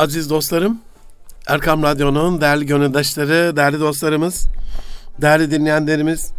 [0.00, 0.80] Aziz dostlarım,
[1.46, 4.46] Erkam Radyo'nun değerli gönüldaşları, değerli dostlarımız,
[5.20, 6.32] değerli dinleyenlerimiz,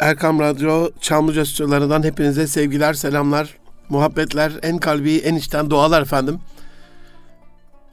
[0.00, 6.40] Erkam Radyo Çamlıca stüdyolarından hepinize sevgiler, selamlar, muhabbetler, en kalbi, en içten dualar efendim.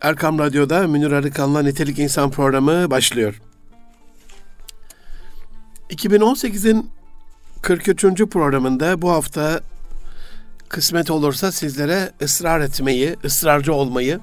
[0.02, 3.42] Erkam Radyo'da Münir Arıkan'la Nitelik İnsan programı başlıyor.
[5.90, 6.90] 2018'in
[7.62, 8.04] 43.
[8.26, 9.62] programında bu hafta
[10.70, 14.20] kısmet olursa sizlere ısrar etmeyi, ısrarcı olmayı,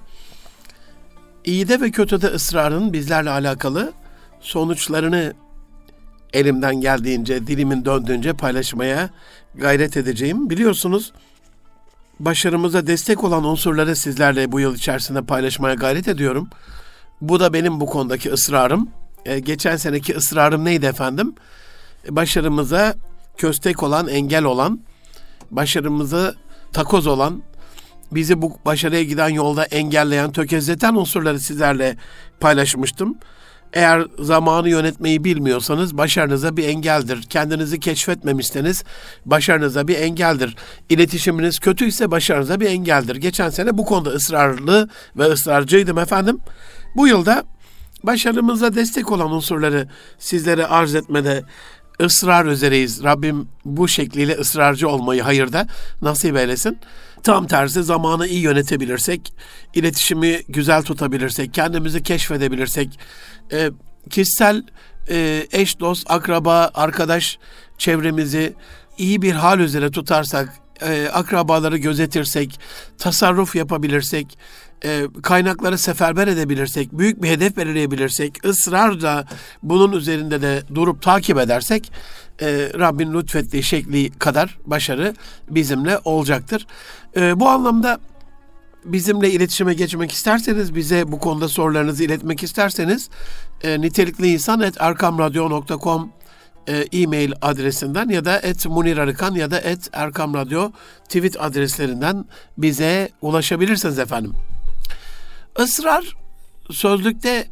[1.45, 3.93] iyide ve kötüde ısrarın bizlerle alakalı
[4.41, 5.33] sonuçlarını
[6.33, 9.11] elimden geldiğince, dilimin döndüğünce paylaşmaya
[9.55, 10.50] gayret edeceğim.
[10.50, 11.13] Biliyorsunuz
[12.21, 16.49] başarımıza destek olan unsurları sizlerle bu yıl içerisinde paylaşmaya gayret ediyorum.
[17.21, 18.89] Bu da benim bu konudaki ısrarım.
[19.25, 21.35] Ee, geçen seneki ısrarım neydi efendim?
[22.11, 22.95] Başarımıza
[23.36, 24.81] köstek olan, engel olan,
[25.50, 26.36] başarımızı
[26.72, 27.43] takoz olan,
[28.14, 31.96] bizi bu başarıya giden yolda engelleyen, tökezleten unsurları sizlerle
[32.41, 33.19] paylaşmıştım.
[33.72, 37.22] Eğer zamanı yönetmeyi bilmiyorsanız başarınıza bir engeldir.
[37.22, 38.84] Kendinizi keşfetmemişseniz
[39.27, 40.56] başarınıza bir engeldir.
[40.88, 43.16] İletişiminiz kötüyse başarınıza bir engeldir.
[43.16, 46.38] Geçen sene bu konuda ısrarlı ve ısrarcıydım efendim.
[46.97, 47.44] Bu yılda
[48.02, 49.88] başarımıza destek olan unsurları
[50.19, 51.42] sizlere arz etmede
[52.00, 53.04] ısrar üzereyiz.
[53.04, 55.66] Rabbim bu şekliyle ısrarcı olmayı hayırda
[56.02, 56.78] nasip eylesin.
[57.23, 59.33] Tam tersi zamanı iyi yönetebilirsek,
[59.75, 62.98] iletişimi güzel tutabilirsek, kendimizi keşfedebilirsek,
[63.53, 63.70] e,
[64.11, 64.62] kişisel
[65.11, 67.39] e, eş, dost, akraba, arkadaş
[67.78, 68.55] çevremizi
[68.98, 70.48] iyi bir hal üzere tutarsak,
[70.81, 72.61] e, akrabaları gözetirsek,
[72.98, 74.39] tasarruf yapabilirsek,
[74.84, 79.25] e, kaynakları seferber edebilirsek, büyük bir hedef belirleyebilirsek, ısrarla
[79.62, 81.93] bunun üzerinde de durup takip edersek,
[82.42, 85.14] e, Rabbin lütfettiği şekli kadar başarı
[85.50, 86.66] bizimle olacaktır.
[87.16, 87.98] E, bu anlamda
[88.84, 93.10] bizimle iletişime geçmek isterseniz, bize bu konuda sorularınızı iletmek isterseniz,
[93.62, 96.12] e, nitelikli insan et erkamradyo.com
[96.68, 100.70] e, e-mail adresinden ya da et Munir Arıkan ya da et Erkam Radyo
[101.04, 102.25] tweet adreslerinden
[102.58, 104.32] bize ulaşabilirsiniz efendim.
[105.58, 106.16] Israr
[106.70, 107.48] sözlükte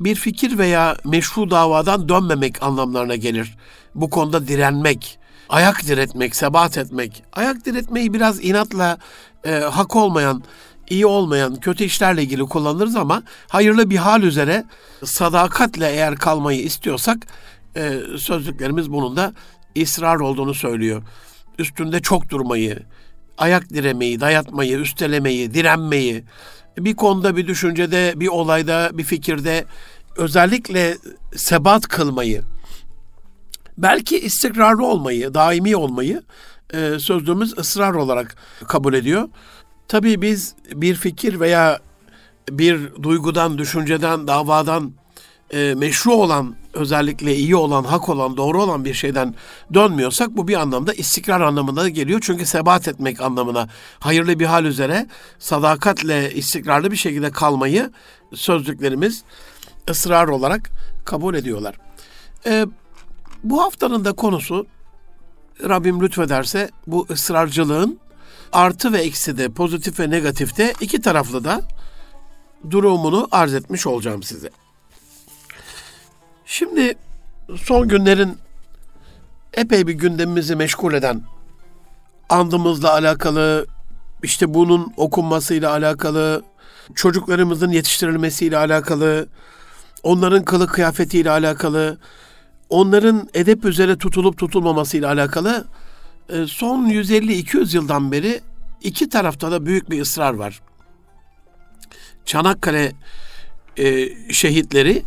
[0.00, 3.56] bir fikir veya meşru davadan dönmemek anlamlarına gelir.
[3.94, 5.18] Bu konuda direnmek,
[5.48, 7.22] ayak diretmek, sebat etmek.
[7.32, 8.98] Ayak diretmeyi biraz inatla
[9.44, 10.42] e, hak olmayan,
[10.90, 14.64] iyi olmayan, kötü işlerle ilgili kullanırız ama hayırlı bir hal üzere
[15.04, 17.18] sadakatle eğer kalmayı istiyorsak
[17.76, 19.32] e, sözlüklerimiz bunun da
[19.82, 21.02] ısrar olduğunu söylüyor.
[21.58, 22.82] Üstünde çok durmayı,
[23.38, 26.24] ayak diremeyi, dayatmayı, üstelemeyi, direnmeyi,
[26.78, 29.64] bir konuda, bir düşüncede, bir olayda, bir fikirde
[30.16, 30.96] özellikle
[31.36, 32.42] sebat kılmayı,
[33.78, 36.22] belki istikrarlı olmayı, daimi olmayı
[36.74, 38.36] e, sözlüğümüz ısrar olarak
[38.68, 39.28] kabul ediyor.
[39.88, 41.80] Tabii biz bir fikir veya
[42.50, 44.92] bir duygudan, düşünceden, davadan
[45.50, 49.34] e, meşru olan, özellikle iyi olan, hak olan, doğru olan bir şeyden
[49.74, 52.20] dönmüyorsak bu bir anlamda istikrar anlamına geliyor.
[52.22, 53.68] Çünkü sebat etmek anlamına
[54.00, 55.06] hayırlı bir hal üzere
[55.38, 57.90] sadakatle istikrarlı bir şekilde kalmayı
[58.34, 59.24] sözlüklerimiz
[59.90, 60.70] ısrar olarak
[61.04, 61.74] kabul ediyorlar.
[62.46, 62.66] E,
[63.44, 64.66] bu haftanın da konusu
[65.62, 67.98] Rabbim lütfederse bu ısrarcılığın
[68.52, 71.60] artı ve eksi de pozitif ve negatif de iki taraflı da
[72.70, 74.50] durumunu arz etmiş olacağım size.
[76.46, 76.94] Şimdi
[77.56, 78.38] son günlerin
[79.54, 81.22] epey bir gündemimizi meşgul eden
[82.28, 83.66] andımızla alakalı,
[84.22, 86.42] işte bunun okunmasıyla alakalı,
[86.94, 89.28] çocuklarımızın yetiştirilmesiyle alakalı,
[90.02, 91.98] onların kılık kıyafetiyle alakalı,
[92.74, 95.64] onların edep üzere tutulup tutulmamasıyla alakalı
[96.28, 98.40] e, son 150-200 yıldan beri
[98.82, 100.60] iki tarafta da büyük bir ısrar var.
[102.24, 102.92] Çanakkale
[103.76, 105.02] e, şehitleri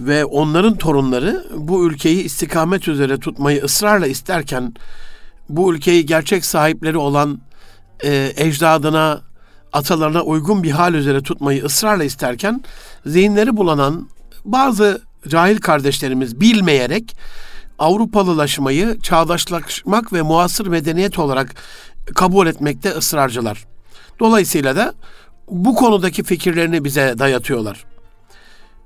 [0.00, 4.74] ve onların torunları bu ülkeyi istikamet üzere tutmayı ısrarla isterken
[5.48, 7.40] bu ülkeyi gerçek sahipleri olan
[8.04, 9.20] e, ecdadına,
[9.72, 12.64] atalarına uygun bir hal üzere tutmayı ısrarla isterken
[13.06, 14.08] zihinleri bulanan
[14.44, 17.16] bazı cahil kardeşlerimiz bilmeyerek
[17.78, 21.54] Avrupalılaşmayı çağdaşlaşmak ve muasır medeniyet olarak
[22.14, 23.64] kabul etmekte ısrarcılar.
[24.20, 24.94] Dolayısıyla da
[25.50, 27.84] bu konudaki fikirlerini bize dayatıyorlar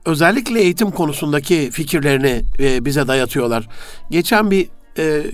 [0.05, 3.69] özellikle eğitim konusundaki fikirlerini e, bize dayatıyorlar.
[4.11, 5.27] Geçen bir e,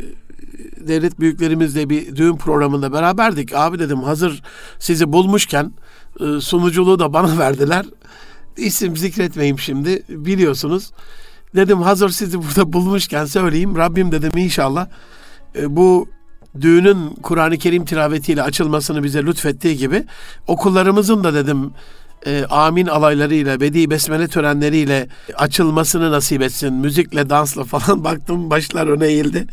[0.76, 3.55] devlet büyüklerimizle bir düğün programında beraberdik.
[3.55, 4.43] Abi dedim hazır
[4.79, 5.73] sizi bulmuşken
[6.20, 7.87] e, sunuculuğu da bana verdiler.
[8.56, 10.91] İsim zikretmeyeyim şimdi biliyorsunuz.
[11.56, 13.76] Dedim hazır sizi burada bulmuşken söyleyeyim.
[13.76, 14.87] Rabbim dedim inşallah
[15.56, 16.08] e, bu
[16.61, 20.05] düğünün Kur'an-ı Kerim tilavetiyle açılmasını bize lütfettiği gibi
[20.47, 21.73] okullarımızın da dedim
[22.26, 26.75] e, amin alaylarıyla, bedi besmele törenleriyle açılmasını nasip etsin.
[26.75, 29.47] Müzikle, dansla falan baktım başlar öne eğildi.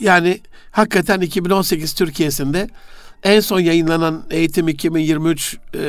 [0.00, 0.40] Yani
[0.70, 2.68] hakikaten 2018 Türkiye'sinde
[3.22, 5.80] en son yayınlanan Eğitim 2023 e,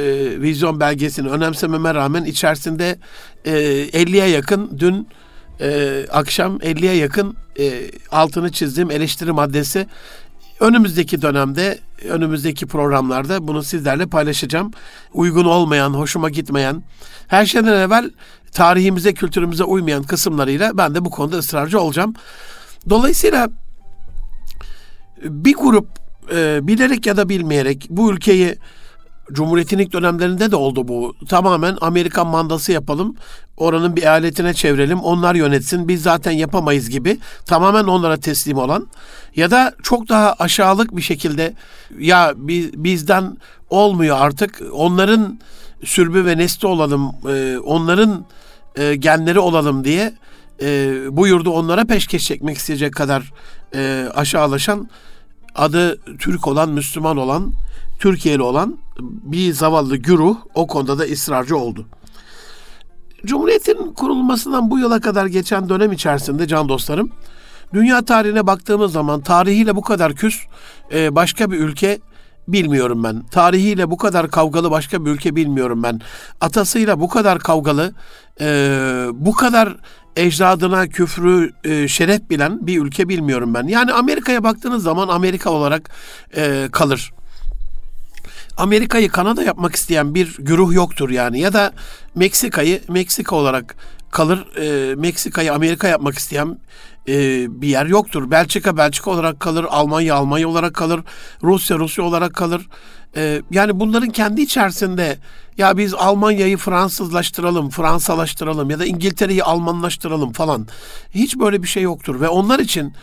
[0.41, 2.99] vizyon belgesini önemsememe rağmen içerisinde
[3.45, 5.07] e, 50'ye yakın dün
[5.61, 9.87] e, akşam 50'ye yakın e, altını çizdiğim eleştiri maddesi
[10.59, 14.71] önümüzdeki dönemde, önümüzdeki programlarda bunu sizlerle paylaşacağım.
[15.13, 16.83] Uygun olmayan, hoşuma gitmeyen,
[17.27, 18.11] her şeyden evvel
[18.51, 22.13] tarihimize, kültürümüze uymayan kısımlarıyla ben de bu konuda ısrarcı olacağım.
[22.89, 23.49] Dolayısıyla
[25.23, 26.02] bir grup
[26.35, 28.57] e, bilerek ya da bilmeyerek bu ülkeyi
[29.31, 31.15] Cumhuriyet'in ilk dönemlerinde de oldu bu.
[31.29, 33.15] Tamamen Amerikan mandası yapalım.
[33.57, 34.99] Oranın bir eyaletine çevirelim.
[34.99, 35.87] Onlar yönetsin.
[35.87, 37.19] Biz zaten yapamayız gibi.
[37.45, 38.87] Tamamen onlara teslim olan.
[39.35, 41.53] Ya da çok daha aşağılık bir şekilde
[41.99, 42.33] ya
[42.73, 43.37] bizden
[43.69, 44.61] olmuyor artık.
[44.71, 45.39] Onların
[45.83, 47.11] sürbü ve nesli olalım.
[47.29, 48.25] E, onların
[48.75, 50.13] e, genleri olalım diye
[51.09, 53.33] bu yurdu onlara peşkeş çekmek isteyecek kadar
[54.15, 54.89] aşağılaşan
[55.55, 57.51] adı Türk olan, Müslüman olan,
[57.99, 61.85] Türkiye'li olan bir zavallı güruh o konuda da ısrarcı oldu.
[63.25, 67.11] Cumhuriyetin kurulmasından bu yıla kadar geçen dönem içerisinde can dostlarım,
[67.73, 70.41] dünya tarihine baktığımız zaman tarihiyle bu kadar küs
[70.93, 71.99] e, başka bir ülke
[72.47, 73.23] bilmiyorum ben.
[73.31, 76.01] Tarihiyle bu kadar kavgalı başka bir ülke bilmiyorum ben.
[76.41, 77.93] Atasıyla bu kadar kavgalı,
[78.41, 78.45] e,
[79.13, 79.77] bu kadar
[80.15, 83.67] ecdadına küfrü e, şeref bilen bir ülke bilmiyorum ben.
[83.67, 85.89] Yani Amerika'ya baktığınız zaman Amerika olarak
[86.35, 87.11] e, kalır.
[88.57, 91.73] Amerika'yı Kanada yapmak isteyen bir güruh yoktur yani ya da
[92.15, 93.75] Meksika'yı Meksika olarak
[94.11, 94.57] kalır.
[94.57, 96.57] E, Meksika'yı Amerika yapmak isteyen
[97.07, 97.15] e,
[97.61, 98.31] bir yer yoktur.
[98.31, 101.01] Belçika Belçika olarak kalır, Almanya Almanya olarak kalır,
[101.43, 102.67] Rusya Rusya olarak kalır.
[103.15, 105.17] E, yani bunların kendi içerisinde
[105.57, 110.67] ya biz Almanya'yı Fransızlaştıralım, Fransalaştıralım ya da İngiltere'yi Almanlaştıralım falan.
[111.11, 112.93] Hiç böyle bir şey yoktur ve onlar için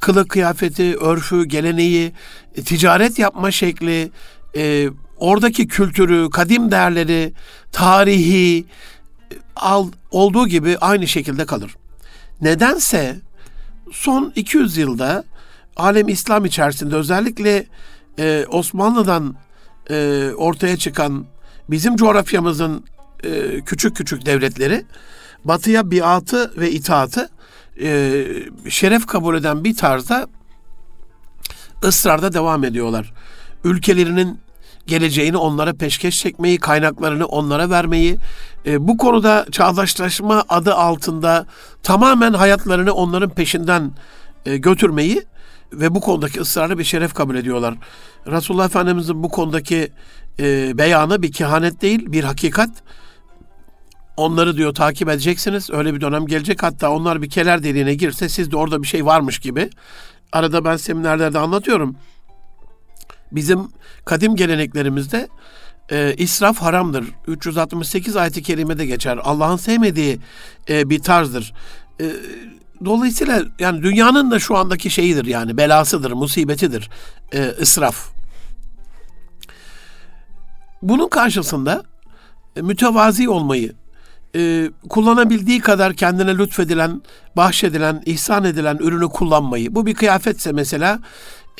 [0.00, 2.12] kılık kıyafeti, örfü, geleneği,
[2.56, 4.10] e, ticaret yapma şekli,
[4.56, 7.32] e, oradaki kültürü, kadim değerleri,
[7.72, 8.64] tarihi e,
[9.56, 11.76] al, olduğu gibi aynı şekilde kalır.
[12.40, 13.16] Nedense
[13.92, 15.24] son 200 yılda
[15.76, 17.66] alem İslam içerisinde özellikle
[18.18, 19.36] e, Osmanlı'dan
[19.90, 21.26] e, ortaya çıkan
[21.70, 22.84] bizim coğrafyamızın
[23.24, 24.84] e, küçük küçük devletleri
[25.44, 27.28] batıya biatı ve itaatı
[27.82, 28.24] e,
[28.68, 30.26] şeref kabul eden bir tarzda
[31.84, 33.12] ısrarda devam ediyorlar.
[33.64, 34.38] Ülkelerinin
[34.86, 38.16] geleceğini onlara peşkeş çekmeyi, kaynaklarını onlara vermeyi,
[38.66, 41.46] e, bu konuda çağdaşlaşma adı altında
[41.82, 43.92] tamamen hayatlarını onların peşinden
[44.46, 45.22] e, götürmeyi
[45.72, 47.74] ve bu konudaki ısrarı bir şeref kabul ediyorlar.
[48.26, 49.92] Resulullah Efendimizin bu konudaki
[50.38, 52.70] e, beyanı bir kehanet değil, bir hakikat.
[54.16, 55.70] Onları diyor takip edeceksiniz.
[55.70, 56.62] Öyle bir dönem gelecek.
[56.62, 59.70] Hatta onlar bir keler deliğine girse siz de orada bir şey varmış gibi.
[60.32, 61.96] Arada ben seminerlerde anlatıyorum.
[63.32, 63.68] Bizim
[64.04, 65.28] kadim geleneklerimizde
[65.90, 67.04] e, israf haramdır.
[67.26, 69.18] 368 ayet-i kerimede geçer.
[69.22, 70.18] Allah'ın sevmediği
[70.68, 71.54] e, bir tarzdır.
[72.00, 72.12] E,
[72.84, 76.90] dolayısıyla yani dünyanın da şu andaki şeyidir yani belasıdır, musibetidir.
[77.34, 78.08] E, israf.
[80.82, 81.82] Bunun karşısında
[82.56, 83.72] e, mütevazi olmayı,
[84.36, 87.02] e, kullanabildiği kadar kendine lütfedilen,
[87.36, 89.74] bahşedilen, ihsan edilen ürünü kullanmayı.
[89.74, 90.98] Bu bir kıyafetse mesela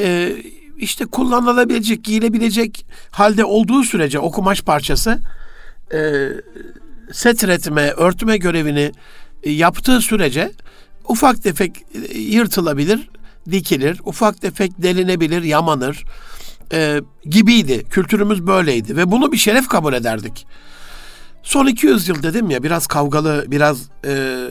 [0.00, 0.36] e,
[0.78, 5.20] işte kullanılabilecek, giyilebilecek halde olduğu sürece o kumaş parçası
[5.92, 6.28] e,
[7.12, 8.92] setretme, örtme görevini
[9.42, 10.52] e, yaptığı sürece
[11.10, 13.10] ufak tefek e, yırtılabilir,
[13.50, 16.04] dikilir, ufak tefek delinebilir, yamanır
[16.72, 17.84] e, gibiydi.
[17.90, 20.46] Kültürümüz böyleydi ve bunu bir şeref kabul ederdik.
[21.42, 24.46] Son 200 yıl dedim ya biraz kavgalı, biraz e,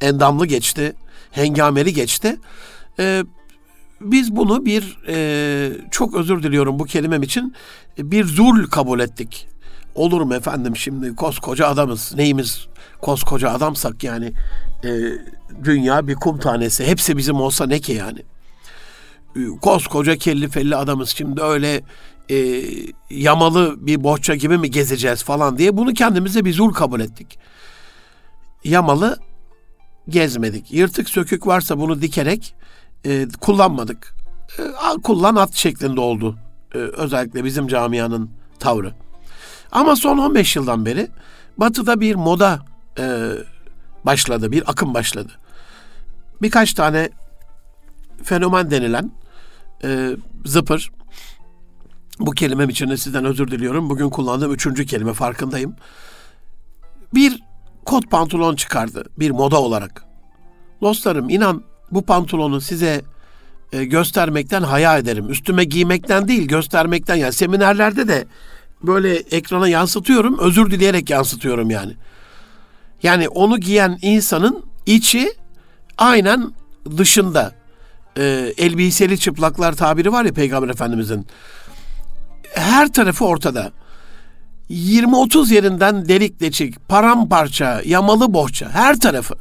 [0.00, 0.92] endamlı geçti,
[1.30, 2.36] hengameli geçti.
[2.98, 3.24] E,
[4.00, 7.54] biz bunu bir e, çok özür diliyorum bu kelimem için
[7.98, 9.48] bir zul kabul ettik.
[10.00, 12.66] Olur mu efendim şimdi koskoca adamız neyimiz
[13.00, 14.32] koskoca adamsak yani
[14.84, 14.90] e,
[15.64, 18.22] dünya bir kum tanesi hepsi bizim olsa ne ki yani.
[19.36, 21.82] E, koskoca kelli felli adamız şimdi öyle
[22.30, 22.62] e,
[23.10, 27.38] yamalı bir bohça gibi mi gezeceğiz falan diye bunu kendimize bir zul kabul ettik.
[28.64, 29.18] Yamalı
[30.08, 30.72] gezmedik.
[30.72, 32.54] Yırtık sökük varsa bunu dikerek
[33.06, 34.14] e, kullanmadık.
[34.58, 34.62] E,
[35.02, 36.38] kullan at şeklinde oldu.
[36.74, 38.94] E, özellikle bizim camianın tavrı.
[39.72, 41.08] Ama son 15 yıldan beri
[41.56, 42.60] Batı'da bir moda
[42.98, 43.30] e,
[44.04, 45.32] başladı, bir akım başladı.
[46.42, 47.10] Birkaç tane
[48.22, 49.12] fenomen denilen
[49.84, 50.90] e, zıpır
[52.18, 53.90] Bu kelimem için de sizden özür diliyorum.
[53.90, 55.76] Bugün kullandığım üçüncü kelime farkındayım.
[57.14, 57.42] Bir
[57.84, 60.04] kot pantolon çıkardı bir moda olarak.
[60.80, 63.02] Dostlarım inan bu pantolonu size
[63.72, 65.30] e, göstermekten haya ederim.
[65.30, 68.26] Üstüme giymekten değil göstermekten yani seminerlerde de
[68.82, 71.92] böyle ekrana yansıtıyorum özür dileyerek yansıtıyorum yani.
[73.02, 75.32] Yani onu giyen insanın içi
[75.98, 76.52] aynen
[76.96, 77.52] dışında.
[78.18, 81.26] E, elbiseli çıplaklar tabiri var ya Peygamber Efendimizin.
[82.54, 83.72] Her tarafı ortada.
[84.70, 89.34] 20-30 yerinden delik deçik, paramparça, yamalı bohça her tarafı.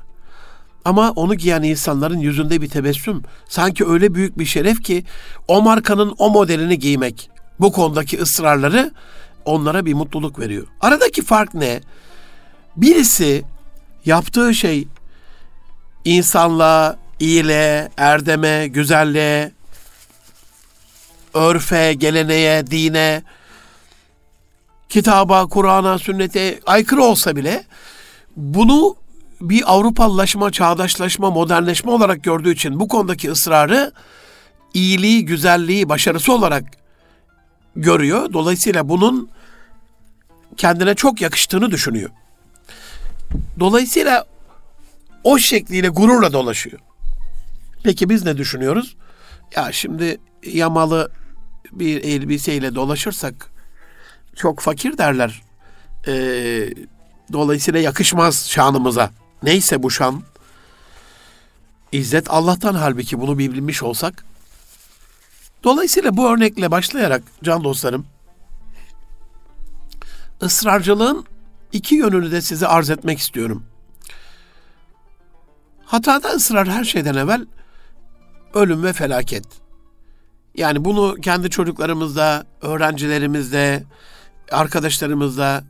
[0.86, 3.24] Ama onu giyen insanların yüzünde bir tebessüm.
[3.50, 5.04] Sanki öyle büyük bir şeref ki
[5.48, 7.30] o markanın o modelini giymek.
[7.60, 8.92] Bu konudaki ısrarları
[9.46, 10.68] onlara bir mutluluk veriyor.
[10.82, 11.82] Aradaki fark ne?
[12.76, 13.44] Birisi
[14.06, 14.88] yaptığı şey
[16.06, 19.52] insanlığa, iyiliğe, erdeme, güzelliğe,
[21.34, 23.24] örfe, geleneğe, dine,
[24.90, 27.64] kitaba, Kur'an'a, sünnete aykırı olsa bile
[28.38, 28.96] bunu
[29.42, 33.92] bir Avrupalılaşma, çağdaşlaşma, modernleşme olarak gördüğü için bu konudaki ısrarı
[34.74, 36.64] iyiliği, güzelliği, başarısı olarak
[37.76, 38.34] görüyor.
[38.34, 39.30] Dolayısıyla bunun
[40.58, 42.10] kendine çok yakıştığını düşünüyor.
[43.60, 44.26] Dolayısıyla
[45.24, 46.80] o şekliyle gururla dolaşıyor.
[47.84, 48.96] Peki biz ne düşünüyoruz?
[49.56, 51.12] Ya şimdi yamalı
[51.72, 53.52] bir elbiseyle dolaşırsak
[54.36, 55.42] çok fakir derler.
[56.08, 56.70] Ee,
[57.34, 59.12] dolayısıyla yakışmaz şanımıza.
[59.44, 60.24] Neyse bu şan.
[61.92, 64.26] İzzet Allah'tan halbuki bunu bilmiş olsak.
[65.64, 68.06] Dolayısıyla bu örnekle başlayarak can dostlarım
[70.44, 71.26] ısrarcılığın
[71.72, 73.64] iki yönünü de size arz etmek istiyorum.
[75.86, 77.46] Hatada ısrar her şeyden evvel
[78.54, 79.46] ölüm ve felaket.
[80.56, 83.84] Yani bunu kendi çocuklarımızda, öğrencilerimizde,
[84.52, 85.64] arkadaşlarımızda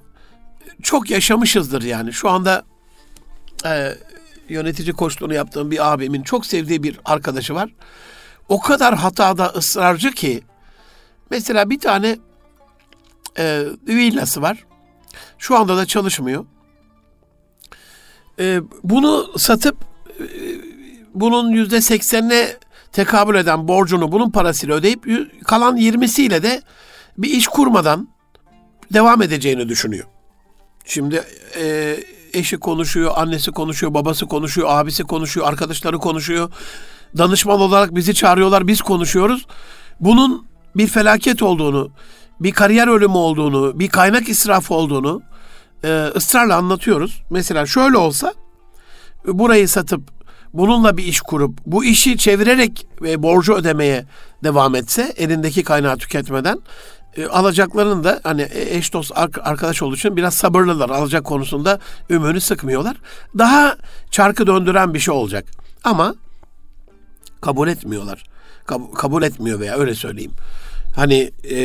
[0.83, 2.13] çok yaşamışızdır yani.
[2.13, 2.63] Şu anda
[3.65, 3.93] e,
[4.49, 7.69] yönetici koçluğunu yaptığım bir abimin çok sevdiği bir arkadaşı var.
[8.49, 10.43] O kadar hatada ısrarcı ki
[11.29, 12.17] mesela bir tane
[13.37, 14.65] e, villası var.
[15.37, 16.45] Şu anda da çalışmıyor.
[18.39, 19.77] E, bunu satıp
[20.19, 20.25] e,
[21.13, 22.47] bunun yüzde seksenine
[22.91, 25.05] tekabül eden borcunu bunun parasıyla ödeyip
[25.45, 26.61] kalan yirmisiyle de
[27.17, 28.09] bir iş kurmadan
[28.93, 30.05] devam edeceğini düşünüyor.
[30.85, 31.23] Şimdi
[31.59, 31.97] e,
[32.33, 36.51] eşi konuşuyor, annesi konuşuyor, babası konuşuyor, abisi konuşuyor, arkadaşları konuşuyor.
[37.17, 39.45] Danışman olarak bizi çağırıyorlar, biz konuşuyoruz.
[39.99, 41.91] Bunun bir felaket olduğunu,
[42.39, 45.21] bir kariyer ölümü olduğunu, bir kaynak israfı olduğunu
[45.83, 47.23] e, ısrarla anlatıyoruz.
[47.29, 48.33] Mesela şöyle olsa,
[49.25, 50.01] burayı satıp
[50.53, 54.05] bununla bir iş kurup bu işi çevirerek ve borcu ödemeye
[54.43, 56.59] devam etse elindeki kaynağı tüketmeden
[57.17, 59.11] e, alacaklarının da hani e, eş dost
[59.41, 60.89] arkadaş olduğu için biraz sabırlılar.
[60.89, 62.97] Alacak konusunda ümünü sıkmıyorlar.
[63.37, 63.75] Daha
[64.11, 65.45] çarkı döndüren bir şey olacak.
[65.83, 66.15] Ama
[67.41, 68.23] kabul etmiyorlar.
[68.67, 70.31] Kab- kabul etmiyor veya öyle söyleyeyim.
[70.95, 71.57] Hani e,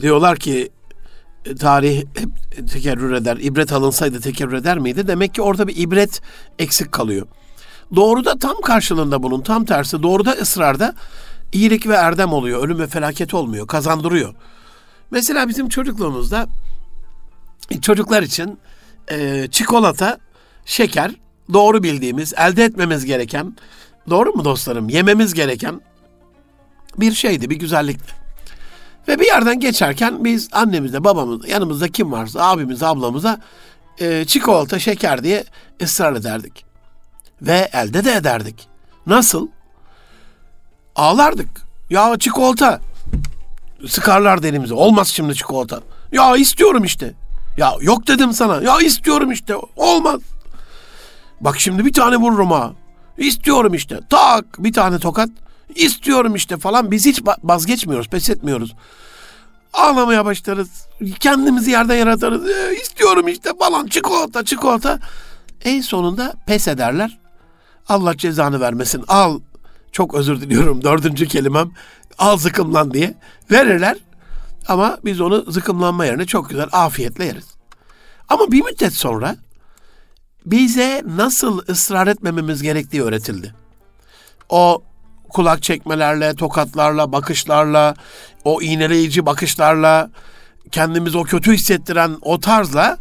[0.00, 0.70] diyorlar ki
[1.44, 3.36] e, tarih hep tekerrür eder.
[3.40, 5.08] İbret alınsaydı tekerrür eder miydi?
[5.08, 6.20] Demek ki orada bir ibret
[6.58, 7.26] eksik kalıyor.
[7.96, 10.02] Doğruda tam karşılığında bunun tam tersi.
[10.02, 10.94] Doğruda ısrarda
[11.52, 12.64] iyilik ve erdem oluyor.
[12.64, 13.66] Ölüm ve felaket olmuyor.
[13.66, 14.34] Kazandırıyor.
[15.10, 16.46] Mesela bizim çocukluğumuzda
[17.82, 18.58] çocuklar için
[19.10, 20.18] e, çikolata,
[20.64, 21.12] şeker
[21.52, 23.56] doğru bildiğimiz, elde etmemiz gereken,
[24.10, 24.88] doğru mu dostlarım?
[24.88, 25.80] Yememiz gereken
[26.98, 28.12] bir şeydi, bir güzellikti.
[29.08, 33.40] Ve bir yerden geçerken biz annemizle, babamızla, yanımızda kim varsa, abimiz, ablamıza
[34.00, 35.44] e, çikolata, şeker diye
[35.82, 36.64] ısrar ederdik.
[37.42, 38.68] Ve elde de ederdik.
[39.06, 39.48] Nasıl?
[40.96, 41.48] Ağlardık.
[41.90, 42.80] Ya çikolata,
[43.88, 44.74] Sıkarlar elimize.
[44.74, 45.80] Olmaz şimdi çikolata.
[46.12, 47.14] Ya istiyorum işte.
[47.56, 48.62] Ya yok dedim sana.
[48.62, 49.54] Ya istiyorum işte.
[49.76, 50.20] Olmaz.
[51.40, 52.72] Bak şimdi bir tane vururum ha.
[53.20, 54.00] İstiyorum işte.
[54.10, 55.28] Tak bir tane tokat.
[55.74, 56.90] İstiyorum işte falan.
[56.90, 58.74] Biz hiç vazgeçmiyoruz, pes etmiyoruz.
[59.72, 60.86] Ağlamaya başlarız.
[61.20, 62.50] Kendimizi yerden yaratırız.
[62.50, 63.86] E, istiyorum işte falan.
[63.86, 64.98] Çikolata, çikolata.
[65.64, 67.18] En sonunda pes ederler.
[67.88, 69.04] Allah cezanı vermesin.
[69.08, 69.40] Al.
[69.92, 70.82] Çok özür diliyorum.
[70.84, 71.70] Dördüncü kelimem
[72.18, 73.14] al zıkımlan diye
[73.50, 73.96] verirler.
[74.68, 77.54] Ama biz onu zıkımlanma yerine çok güzel afiyetle yeriz.
[78.28, 79.36] Ama bir müddet sonra
[80.46, 83.54] bize nasıl ısrar etmememiz gerektiği öğretildi.
[84.48, 84.82] O
[85.28, 87.94] kulak çekmelerle, tokatlarla, bakışlarla,
[88.44, 90.10] o iğneleyici bakışlarla,
[90.70, 92.98] kendimizi o kötü hissettiren o tarzla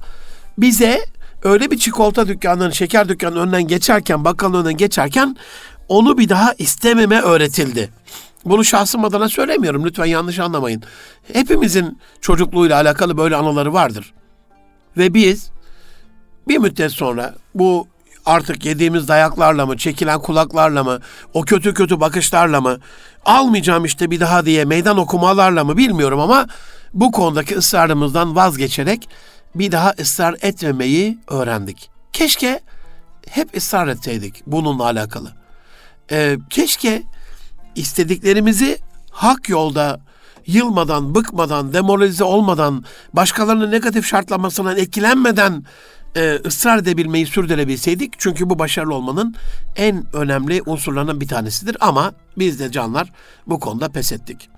[0.58, 1.06] bize
[1.44, 5.36] öyle bir çikolata dükkanının, şeker dükkanının önünden geçerken, bakkalın önünden geçerken
[5.88, 7.90] onu bir daha istememe öğretildi.
[8.46, 9.86] Bunu şahsım adına söylemiyorum.
[9.86, 10.84] Lütfen yanlış anlamayın.
[11.34, 14.14] Hepimizin çocukluğuyla alakalı böyle anıları vardır.
[14.98, 15.52] Ve biz
[16.50, 17.88] bir müddet sonra bu
[18.26, 21.00] artık yediğimiz dayaklarla mı, çekilen kulaklarla mı,
[21.34, 22.78] o kötü kötü bakışlarla mı,
[23.26, 26.48] almayacağım işte bir daha diye meydan okumalarla mı bilmiyorum ama
[26.94, 29.10] bu konudaki ısrarımızdan vazgeçerek
[29.56, 31.90] bir daha ısrar etmemeyi öğrendik.
[32.14, 32.60] Keşke
[33.30, 35.32] hep ısrar etseydik bununla alakalı.
[36.12, 37.04] Ee, keşke
[37.76, 38.78] istediklerimizi
[39.12, 40.00] hak yolda
[40.46, 45.66] yılmadan, bıkmadan, demoralize olmadan, başkalarının negatif şartlamasından etkilenmeden
[46.16, 48.14] e, ısrar edebilmeyi sürdürebilseydik.
[48.18, 49.36] Çünkü bu başarılı olmanın
[49.76, 51.78] en önemli unsurlarından bir tanesidir.
[51.80, 53.12] Ama biz de canlar
[53.48, 54.50] bu konuda pes ettik.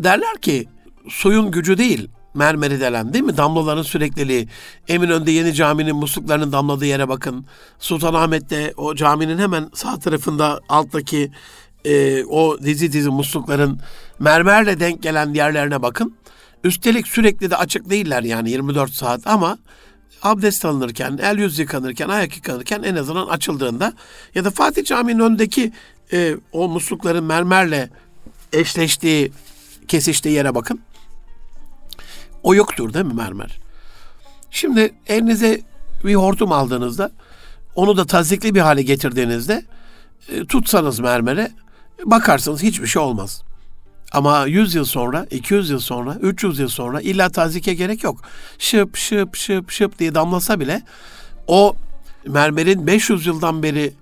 [0.00, 0.68] Derler ki
[1.08, 3.36] suyun gücü değil, mermeri delen değil mi?
[3.36, 4.48] Damlaların sürekliliği.
[4.88, 7.46] Eminönü'nde yeni caminin musluklarının damladığı yere bakın.
[7.78, 11.30] Sultanahmet'te o caminin hemen sağ tarafında alttaki
[11.84, 13.80] e, o dizi dizi muslukların
[14.18, 16.16] mermerle denk gelen yerlerine bakın.
[16.64, 19.58] Üstelik sürekli de açık değiller yani 24 saat ama
[20.22, 23.92] abdest alınırken, el yüz yıkanırken, ayak yıkanırken en azından açıldığında
[24.34, 25.72] ya da Fatih Camii'nin önündeki
[26.12, 27.90] e, o muslukların mermerle
[28.52, 29.32] eşleştiği,
[29.88, 30.80] kesiştiği yere bakın.
[32.42, 33.58] O yoktur değil mi mermer?
[34.50, 35.60] Şimdi elinize
[36.04, 37.12] bir hortum aldığınızda
[37.74, 39.64] onu da tazikli bir hale getirdiğinizde
[40.28, 41.50] e, tutsanız mermere
[42.04, 43.42] bakarsınız hiçbir şey olmaz.
[44.12, 48.20] Ama 100 yıl sonra, 200 yıl sonra, 300 yıl sonra illa tazike gerek yok.
[48.58, 50.82] Şıp şıp şıp şıp diye damlasa bile
[51.46, 51.76] o
[52.26, 53.92] mermerin 500 yıldan beri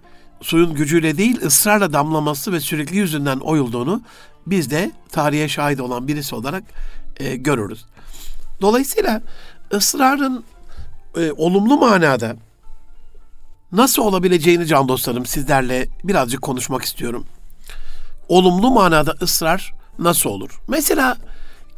[0.43, 4.03] suyun gücüyle değil ısrarla damlaması ve sürekli yüzünden oyulduğunu
[4.47, 6.63] biz de tarihe şahit olan birisi olarak
[7.17, 7.85] e, görürüz.
[8.61, 9.23] Dolayısıyla
[9.75, 10.45] ısrarın
[11.17, 12.37] e, olumlu manada
[13.73, 17.27] nasıl olabileceğini can dostlarım sizlerle birazcık konuşmak istiyorum.
[18.29, 20.61] Olumlu manada ısrar nasıl olur?
[20.69, 21.17] Mesela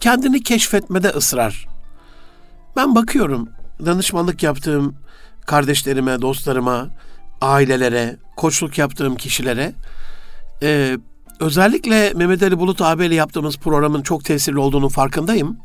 [0.00, 1.67] kendini keşfetmede ısrar.
[2.76, 3.49] Ben bakıyorum
[3.87, 4.95] danışmanlık yaptığım
[5.47, 6.89] kardeşlerime, dostlarıma,
[7.41, 9.73] ailelere, koçluk yaptığım kişilere
[10.63, 10.99] e,
[11.41, 15.56] özellikle Mehmet Ali Bulut abiyle yaptığımız programın çok tesirli olduğunu farkındayım.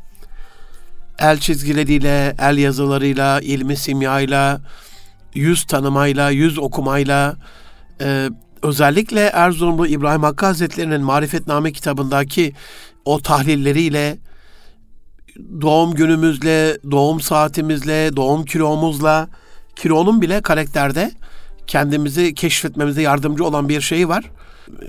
[1.18, 4.60] El çizgileriyle, el yazılarıyla, ilmi simyayla,
[5.34, 7.36] yüz tanımayla, yüz okumayla,
[8.00, 8.28] e,
[8.62, 12.52] özellikle Erzurumlu İbrahim Hakkı Hazretleri'nin Marifetname kitabındaki
[13.04, 14.18] o tahlilleriyle,
[15.60, 19.28] doğum günümüzle, doğum saatimizle, doğum kilomuzla,
[19.76, 21.12] kilonun bile karakterde
[21.66, 24.30] kendimizi keşfetmemize yardımcı olan bir şey var.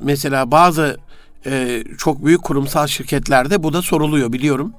[0.01, 0.97] Mesela bazı
[1.45, 4.73] e, çok büyük kurumsal şirketlerde bu da soruluyor biliyorum.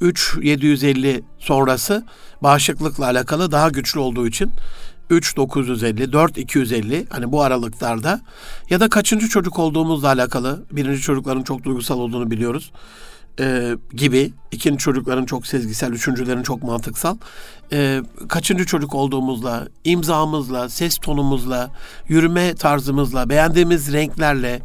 [0.00, 2.06] 3750 sonrası
[2.42, 4.52] bağışıklıkla alakalı daha güçlü olduğu için
[5.10, 8.20] 3950, 4250 hani bu aralıklarda
[8.70, 12.72] ya da kaçıncı çocuk olduğumuzla alakalı birinci çocukların çok duygusal olduğunu biliyoruz
[13.40, 17.16] e, gibi ikinci çocukların çok sezgisel, üçüncülerin çok mantıksal
[17.72, 21.70] e, kaçıncı çocuk olduğumuzla, imzamızla, ses tonumuzla,
[22.08, 24.60] yürüme tarzımızla, beğendiğimiz renklerle,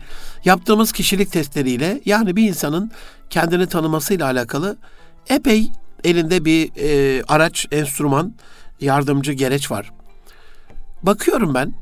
[0.45, 2.91] yaptığımız kişilik testleriyle yani bir insanın
[3.29, 4.77] kendini tanımasıyla alakalı
[5.29, 5.71] epey
[6.03, 8.33] elinde bir e, araç, enstrüman,
[8.81, 9.91] yardımcı gereç var.
[11.03, 11.73] Bakıyorum ben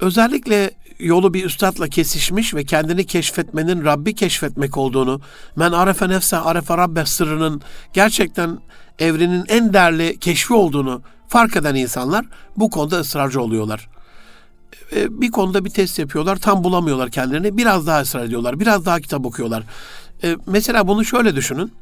[0.00, 5.20] özellikle yolu bir üstadla kesişmiş ve kendini keşfetmenin Rabbi keşfetmek olduğunu,
[5.56, 8.58] men arefe nefse arefe rabbe sırrının gerçekten
[8.98, 13.88] evrenin en değerli keşfi olduğunu fark eden insanlar bu konuda ısrarcı oluyorlar.
[14.92, 19.26] Bir konuda bir test yapıyorlar, tam bulamıyorlar kendilerini, biraz daha ısrar ediyorlar, biraz daha kitap
[19.26, 19.62] okuyorlar.
[20.46, 21.72] Mesela bunu şöyle düşünün,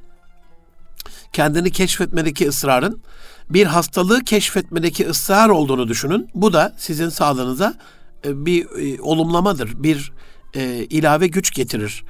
[1.32, 3.02] kendini keşfetmedeki ısrarın
[3.50, 6.28] bir hastalığı keşfetmedeki ısrar olduğunu düşünün.
[6.34, 7.74] Bu da sizin sağlığınıza
[8.24, 10.12] e, bir e, olumlamadır, bir
[10.54, 12.04] e, ilave güç getirir,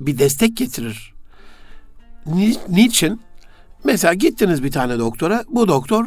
[0.00, 1.14] bir destek getirir.
[2.26, 3.20] Ni, niçin?
[3.84, 6.06] Mesela gittiniz bir tane doktora, bu doktor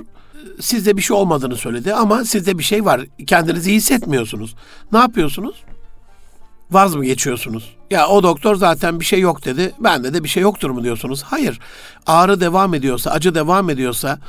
[0.60, 3.02] sizde bir şey olmadığını söyledi ama sizde bir şey var.
[3.28, 4.56] Kendinizi hissetmiyorsunuz.
[4.92, 5.56] Ne yapıyorsunuz?
[6.72, 7.76] Vaz mı geçiyorsunuz?
[7.92, 9.74] Ya o doktor zaten bir şey yok dedi.
[9.80, 11.24] Bende de bir şey yoktur mu diyorsunuz?
[11.24, 11.60] Hayır.
[12.06, 14.20] Ağrı devam ediyorsa, acı devam ediyorsa,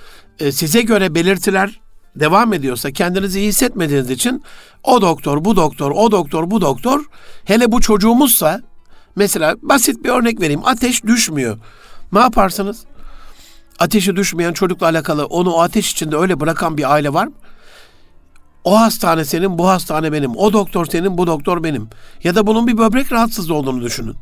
[0.41, 1.81] e, size göre belirtiler
[2.17, 4.43] devam ediyorsa kendinizi iyi hissetmediğiniz için
[4.85, 7.05] o doktor, bu doktor, o doktor, bu doktor
[7.45, 8.61] hele bu çocuğumuzsa
[9.17, 10.63] mesela basit bir örnek vereyim.
[10.65, 11.59] Ateş düşmüyor.
[12.13, 12.85] Ne yaparsınız?
[13.79, 17.35] Ateşi düşmeyen çocukla alakalı onu o ateş içinde öyle bırakan bir aile var mı?
[18.65, 20.37] O hastane senin, bu hastane benim.
[20.37, 21.89] O doktor senin, bu doktor benim.
[22.25, 24.17] Ya da bunun bir böbrek rahatsızlığı olduğunu düşünün.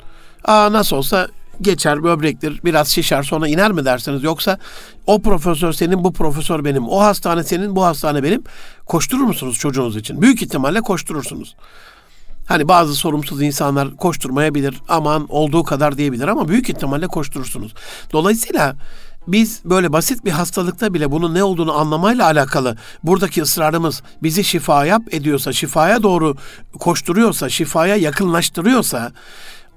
[0.45, 1.29] Aa nasıl olsa
[1.61, 4.23] geçer böbrektir biraz şişer sonra iner mi dersiniz?
[4.23, 4.59] Yoksa
[5.07, 8.45] o profesör senin bu profesör benim o hastane senin bu hastane benim.
[8.87, 10.23] Koşturur musunuz çocuğunuz için?
[10.23, 11.57] Büyük ihtimalle koşturursunuz.
[12.47, 17.75] Hani bazı sorumsuz insanlar koşturmayabilir, aman olduğu kadar diyebilir ama büyük ihtimalle koşturursunuz.
[18.13, 18.77] Dolayısıyla
[19.29, 24.87] biz böyle basit bir hastalıkta bile bunun ne olduğunu anlamayla alakalı buradaki ısrarımız bizi şifa
[24.87, 26.37] yap ediyorsa, şifaya doğru
[26.79, 29.13] koşturuyorsa, şifaya yakınlaştırıyorsa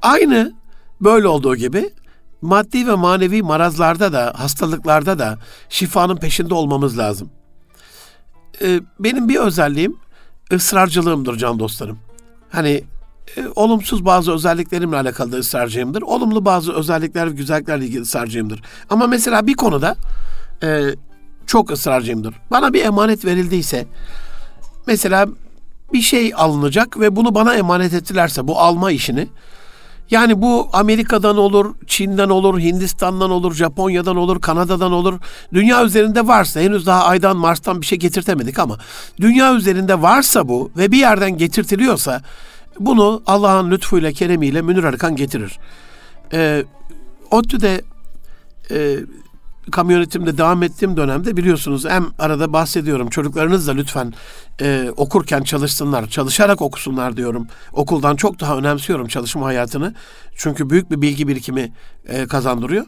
[0.01, 0.53] aynı
[1.01, 1.89] böyle olduğu gibi
[2.41, 5.37] maddi ve manevi marazlarda da, hastalıklarda da
[5.69, 7.29] şifanın peşinde olmamız lazım.
[8.61, 9.97] Ee, benim bir özelliğim
[10.53, 11.99] ısrarcılığımdır can dostlarım.
[12.51, 12.83] Hani
[13.37, 16.01] e, olumsuz bazı özelliklerimle alakalı da ısrarcıyımdır.
[16.01, 18.61] Olumlu bazı özellikler ve güzelliklerle ilgili ısrarcıyımdır.
[18.89, 19.95] Ama mesela bir konuda
[20.63, 20.95] e,
[21.47, 22.35] çok ısrarcıyımdır.
[22.51, 23.87] Bana bir emanet verildiyse
[24.87, 25.27] mesela
[25.93, 29.27] bir şey alınacak ve bunu bana emanet ettilerse bu alma işini
[30.11, 35.19] yani bu Amerika'dan olur, Çin'den olur, Hindistan'dan olur, Japonya'dan olur, Kanada'dan olur.
[35.53, 38.77] Dünya üzerinde varsa henüz daha aydan Mars'tan bir şey getirtemedik ama
[39.21, 42.21] dünya üzerinde varsa bu ve bir yerden getirtiliyorsa
[42.79, 45.59] bunu Allah'ın lütfuyla, keremiyle Münir Arıkan getirir.
[46.33, 46.63] Ee,
[47.31, 47.81] ODTÜ'de
[48.71, 48.97] e,
[49.71, 54.13] kamyonetimde devam ettiğim dönemde biliyorsunuz hem arada bahsediyorum çocuklarınız da lütfen
[54.61, 57.47] e, okurken çalışsınlar, çalışarak okusunlar diyorum.
[57.73, 59.95] Okuldan çok daha önemsiyorum çalışma hayatını.
[60.35, 61.71] Çünkü büyük bir bilgi birikimi
[62.07, 62.85] e, kazandırıyor.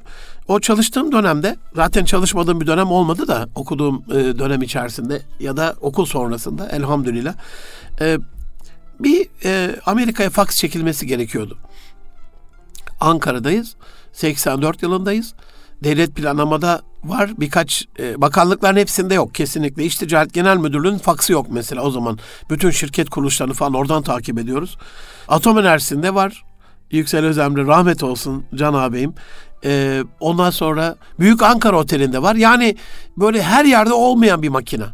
[0.48, 5.76] O çalıştığım dönemde zaten çalışmadığım bir dönem olmadı da okuduğum e, dönem içerisinde ya da
[5.82, 7.34] okul sonrasında elhamdülillah
[8.02, 8.18] e,
[9.00, 11.58] bir e, Amerika'ya faks çekilmesi gerekiyordu.
[13.00, 13.76] Ankara'dayız.
[14.14, 15.34] 84 yılındayız.
[15.84, 17.32] Devlet planlamada var.
[17.38, 19.84] Birkaç e, bakanlıkların hepsinde yok kesinlikle.
[19.84, 22.20] İş Ticaret Genel Müdürlüğü'nün faksı yok mesela o zaman.
[22.50, 24.78] Bütün şirket kuruluşlarını falan oradan takip ediyoruz.
[25.28, 26.44] Atom Enerjisi'nde var.
[26.92, 29.14] Yüksel Özemre rahmet olsun Can ağabeyim.
[29.66, 32.36] E, ondan sonra Büyük Ankara Oteli'nde var.
[32.36, 32.76] Yani
[33.18, 34.86] böyle her yerde olmayan bir makine.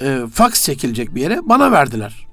[0.00, 2.26] E, faks çekilecek bir yere bana verdiler.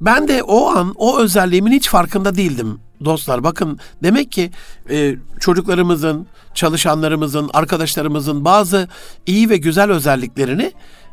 [0.00, 3.44] Ben de o an o özelliğimin hiç farkında değildim dostlar.
[3.44, 4.50] Bakın demek ki
[4.90, 8.88] e, çocuklarımızın, çalışanlarımızın, arkadaşlarımızın bazı
[9.26, 10.72] iyi ve güzel özelliklerini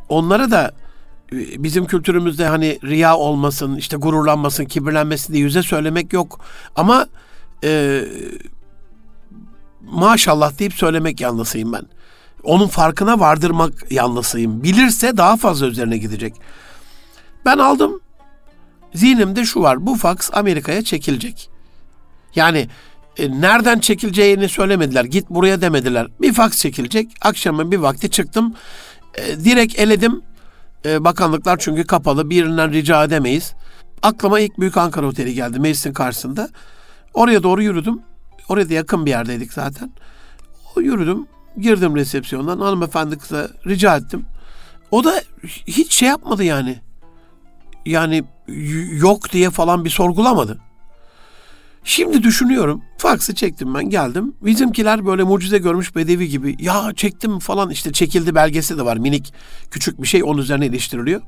[0.09, 0.71] onlara da
[1.31, 6.39] e, bizim kültürümüzde hani riya olmasın, işte gururlanmasın, kibirlenmesin diye yüze söylemek yok.
[6.75, 7.07] Ama
[7.63, 8.01] e,
[9.81, 11.83] maşallah deyip söylemek yanlısıyım ben.
[12.43, 14.63] Onun farkına vardırmak yanlısıyım.
[14.63, 16.33] Bilirse daha fazla üzerine gidecek.
[17.45, 18.01] Ben aldım.
[18.93, 19.85] Zihnimde şu var.
[19.85, 21.49] Bu faks Amerika'ya çekilecek.
[22.35, 22.67] Yani
[23.17, 25.05] e, nereden çekileceğini söylemediler.
[25.05, 26.07] Git buraya demediler.
[26.21, 27.11] Bir faks çekilecek.
[27.21, 28.53] Akşamın bir vakti çıktım.
[29.15, 30.21] E, direkt eledim.
[30.85, 32.29] E, bakanlıklar çünkü kapalı.
[32.29, 33.53] Birinden rica edemeyiz.
[34.01, 36.49] Aklıma ilk Büyük Ankara Oteli geldi meclisin karşısında.
[37.13, 37.99] Oraya doğru yürüdüm.
[38.49, 39.91] Oraya da yakın bir yerdeydik zaten.
[40.75, 41.27] O yürüdüm.
[41.57, 42.59] Girdim resepsiyondan.
[42.59, 44.25] Hanımefendi kıza rica ettim.
[44.91, 45.21] O da
[45.67, 46.79] hiç şey yapmadı yani.
[47.85, 48.23] Yani
[48.91, 50.59] yok diye falan bir sorgulamadı.
[51.83, 52.81] Şimdi düşünüyorum.
[52.97, 54.33] Faksı çektim ben geldim.
[54.41, 56.55] Bizimkiler böyle mucize görmüş bedevi gibi.
[56.59, 59.33] Ya çektim falan işte çekildi belgesi de var minik
[59.71, 61.21] küçük bir şey onun üzerine iliştiriliyor.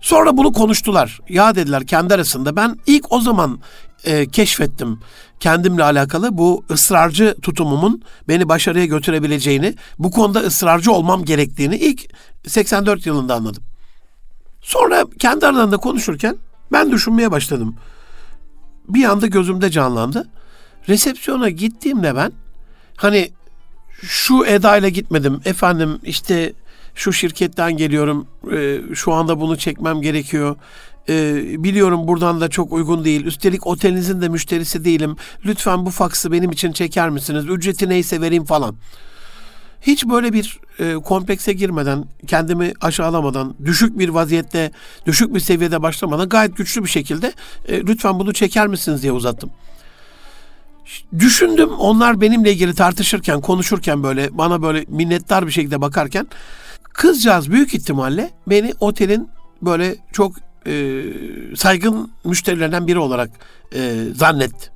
[0.00, 1.20] Sonra bunu konuştular.
[1.28, 2.56] Ya dediler kendi arasında.
[2.56, 3.60] Ben ilk o zaman
[4.04, 5.00] e, keşfettim
[5.40, 12.00] kendimle alakalı bu ısrarcı tutumumun beni başarıya götürebileceğini, bu konuda ısrarcı olmam gerektiğini ilk
[12.46, 13.62] 84 yılında anladım.
[14.62, 16.36] Sonra kendi aralarında konuşurken
[16.72, 17.76] ben düşünmeye başladım
[18.94, 20.28] bir anda gözümde canlandı.
[20.88, 22.32] Resepsiyona gittiğimde ben
[22.96, 23.30] hani
[24.02, 25.40] şu edayla gitmedim.
[25.44, 26.52] Efendim işte
[26.94, 28.26] şu şirketten geliyorum.
[28.52, 30.56] E, şu anda bunu çekmem gerekiyor.
[31.08, 33.24] E, biliyorum buradan da çok uygun değil.
[33.24, 35.16] Üstelik otelinizin de müşterisi değilim.
[35.44, 37.44] Lütfen bu faksı benim için çeker misiniz?
[37.48, 38.76] Ücreti neyse vereyim falan.
[39.80, 44.70] Hiç böyle bir e, komplekse girmeden, kendimi aşağılamadan, düşük bir vaziyette,
[45.06, 47.32] düşük bir seviyede başlamadan gayet güçlü bir şekilde
[47.68, 49.50] e, lütfen bunu çeker misiniz diye uzattım.
[51.18, 56.26] Düşündüm onlar benimle ilgili tartışırken, konuşurken böyle bana böyle minnettar bir şekilde bakarken
[56.82, 59.28] kızcağız büyük ihtimalle beni otelin
[59.62, 60.32] böyle çok
[60.66, 61.02] e,
[61.56, 63.30] saygın müşterilerinden biri olarak
[63.74, 64.70] e, zannetti.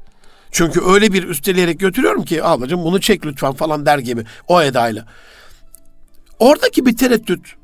[0.50, 5.06] Çünkü öyle bir üsteleyerek götürüyorum ki ablacığım bunu çek lütfen falan der gibi o edayla.
[6.38, 7.56] Oradaki bir tereddüt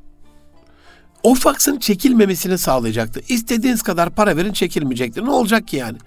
[1.23, 3.21] o faksın çekilmemesini sağlayacaktı.
[3.29, 5.25] İstediğiniz kadar para verin çekilmeyecektir.
[5.25, 5.99] Ne olacak ki yani?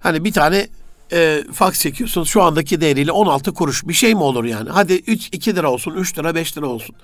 [0.00, 0.68] Hani bir tane
[1.12, 4.70] e, faks çekiyorsunuz şu andaki değeriyle 16 kuruş bir şey mi olur yani?
[4.70, 6.94] Hadi 3 2 lira olsun, 3 lira, 5 lira olsun.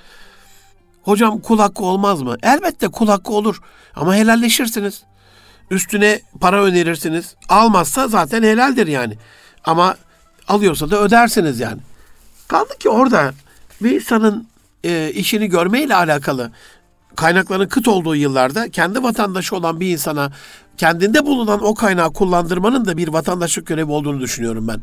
[1.02, 2.36] Hocam kul hakkı olmaz mı?
[2.42, 3.60] Elbette kul hakkı olur
[3.94, 5.02] ama helalleşirsiniz.
[5.70, 7.34] Üstüne para önerirsiniz.
[7.48, 9.18] Almazsa zaten helaldir yani.
[9.64, 9.96] Ama
[10.48, 11.80] alıyorsa da ödersiniz yani.
[12.48, 13.32] Kaldı ki orada
[13.82, 14.46] bir insanın
[14.84, 16.50] e, işini görmeyle alakalı
[17.16, 20.32] kaynakların kıt olduğu yıllarda kendi vatandaşı olan bir insana
[20.76, 24.80] kendinde bulunan o kaynağı kullandırmanın da bir vatandaşlık görevi olduğunu düşünüyorum ben.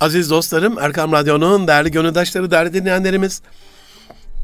[0.00, 3.42] Aziz dostlarım, Erkam Radyo'nun değerli gönüldaşları, değerli dinleyenlerimiz,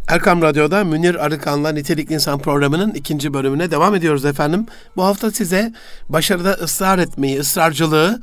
[0.08, 4.66] Erkam Radyo'da Münir Arıkan'la Nitelikli İnsan programının ikinci bölümüne devam ediyoruz efendim.
[4.96, 5.72] Bu hafta size
[6.08, 8.20] başarıda ısrar etmeyi, ısrarcılığı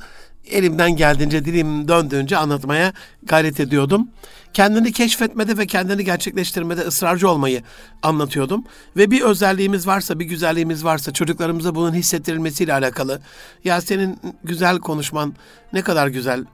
[0.51, 4.07] elimden geldiğince, dilim döndüğünce anlatmaya gayret ediyordum.
[4.53, 7.61] Kendini keşfetmede ve kendini gerçekleştirmede ısrarcı olmayı
[8.03, 8.65] anlatıyordum.
[8.97, 13.21] Ve bir özelliğimiz varsa, bir güzelliğimiz varsa çocuklarımıza bunun hissettirilmesiyle alakalı.
[13.63, 15.33] Ya senin güzel konuşman
[15.73, 16.45] ne kadar güzel,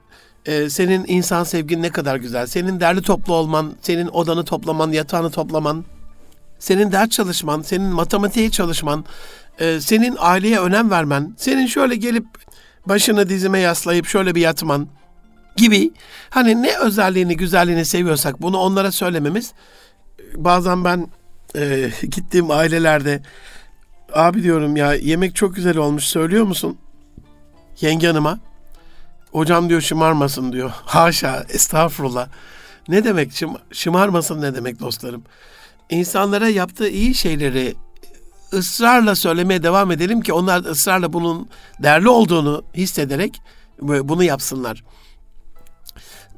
[0.46, 2.48] ee, senin insan sevgin ne kadar güzel.
[2.48, 5.86] Senin derli toplu olman, senin odanı toplaman, yatağını toplaman,
[6.60, 9.06] senin ders çalışman, senin matematiğe çalışman,
[9.60, 12.26] e, senin aileye önem vermen, senin şöyle gelip
[12.90, 14.88] başını dizime yaslayıp şöyle bir yatman
[15.58, 15.92] gibi
[16.30, 19.54] hani ne özelliğini, güzelliğini seviyorsak bunu onlara söylememiz
[20.36, 21.08] bazen ben
[21.56, 23.22] e, gittiğim ailelerde
[24.14, 26.78] abi diyorum ya yemek çok güzel olmuş söylüyor musun?
[27.82, 28.40] Yenge hanıma
[29.32, 30.72] Hocam diyor şımarmasın diyor.
[30.86, 32.28] Haşa, estağfurullah.
[32.88, 35.24] Ne demek şım, şımarmasın ne demek dostlarım?
[35.90, 37.76] İnsanlara yaptığı iyi şeyleri
[38.54, 41.50] ısrarla söylemeye devam edelim ki onlar ısrarla bunun
[41.84, 43.42] değerli olduğunu hissederek
[43.82, 44.84] bunu yapsınlar.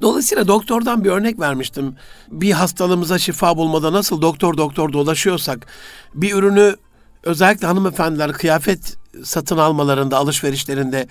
[0.02, 1.95] Dolayısıyla doktordan bir örnek vermiştim.
[2.32, 5.67] Bir hastalığımıza şifa bulmada nasıl doktor doktor dolaşıyorsak
[6.13, 6.76] bir ürünü
[7.24, 11.08] özellikle hanımefendiler kıyafet satın almalarında, alışverişlerinde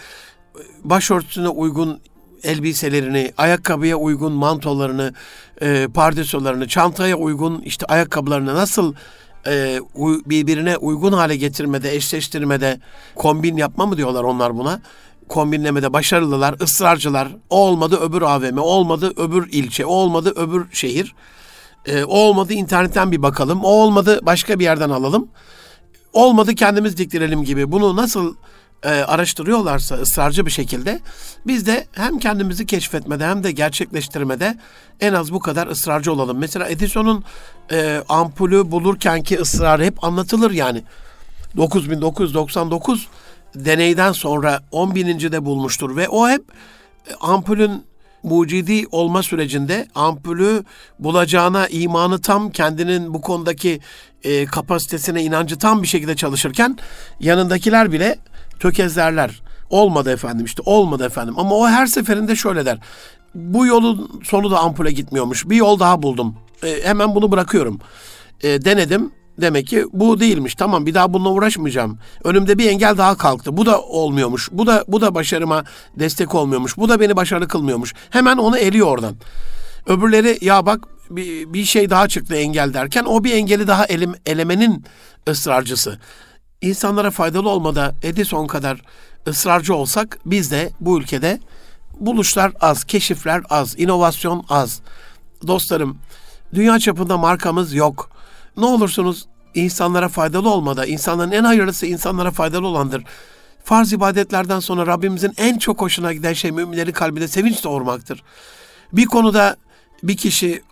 [0.85, 2.01] başörtüsüne uygun
[2.43, 5.15] elbiselerini, ayakkabıya uygun mantolarını,
[5.63, 8.95] e, pardesülerini, çantaya uygun işte ayakkabılarını nasıl
[9.47, 9.81] e,
[10.27, 12.81] birbirine uygun hale getirmede, eşleştirmede
[13.15, 14.81] kombin yapma mı diyorlar onlar buna?
[15.29, 17.29] Kombinlemede başarılılar, ısrarcılar.
[17.51, 21.15] O olmadı öbür AVM, o olmadı öbür ilçe, o olmadı öbür şehir.
[21.87, 25.29] E, o olmadı internetten bir bakalım, o olmadı başka bir yerden alalım.
[26.13, 27.73] Olmadı kendimiz diktirelim gibi.
[27.73, 28.35] Bunu nasıl
[28.83, 31.01] e, araştırıyorlarsa ısrarcı bir şekilde
[31.47, 34.59] biz de hem kendimizi keşfetmede hem de gerçekleştirmede
[35.01, 36.39] en az bu kadar ısrarcı olalım.
[36.39, 37.25] Mesela Edison'un
[37.73, 40.83] e, ampulü bulurkenki ısrarı hep anlatılır yani.
[41.57, 43.09] 9999
[43.55, 46.43] deneyden sonra 10 de bulmuştur ve o hep
[47.11, 47.85] e, ampulün
[48.23, 50.65] mucidi olma sürecinde ampulü
[50.99, 53.81] bulacağına imanı tam kendinin bu konudaki
[54.25, 56.79] e, kapasitesine inancı tam bir şekilde çalışırken
[57.21, 58.19] yanındakiler bile
[58.61, 59.43] tökezlerler.
[59.71, 61.35] Olmadı efendim işte olmadı efendim.
[61.39, 62.79] Ama o her seferinde şöyle der.
[63.35, 65.49] Bu yolun sonu da ampule gitmiyormuş.
[65.49, 66.37] Bir yol daha buldum.
[66.65, 67.81] E, hemen bunu bırakıyorum.
[68.43, 69.13] E, denedim.
[69.41, 70.55] Demek ki bu değilmiş.
[70.55, 71.99] Tamam bir daha bununla uğraşmayacağım.
[72.25, 73.57] Önümde bir engel daha kalktı.
[73.57, 74.49] Bu da olmuyormuş.
[74.53, 75.65] Bu da bu da başarıma
[75.99, 76.77] destek olmuyormuş.
[76.77, 77.95] Bu da beni başarılı kılmıyormuş.
[78.11, 79.17] Hemen onu eliyor oradan.
[79.87, 84.15] Öbürleri ya bak bir, bir şey daha çıktı engel derken o bir engeli daha elim,
[84.27, 84.85] elemenin
[85.29, 85.99] ısrarcısı
[86.63, 88.83] insanlara faydalı olmada Edison kadar
[89.29, 91.41] ısrarcı olsak biz de bu ülkede
[92.01, 94.81] buluşlar az, keşifler az, inovasyon az.
[95.47, 95.99] Dostlarım,
[96.55, 98.11] dünya çapında markamız yok.
[98.57, 103.05] Ne olursunuz insanlara faydalı olmada, insanların en hayırlısı insanlara faydalı olandır.
[103.65, 108.23] Farz ibadetlerden sonra Rabbimizin en çok hoşuna giden şey müminlerin kalbinde sevinç doğurmaktır.
[108.93, 109.57] Bir konuda
[110.03, 110.63] bir kişi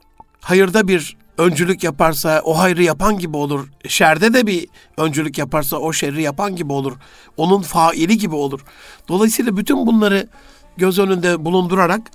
[0.40, 3.68] hayırda bir öncülük yaparsa o hayrı yapan gibi olur.
[3.88, 6.96] Şerde de bir öncülük yaparsa o şerri yapan gibi olur.
[7.36, 8.60] Onun faili gibi olur.
[9.08, 10.28] Dolayısıyla bütün bunları
[10.76, 12.10] göz önünde bulundurarak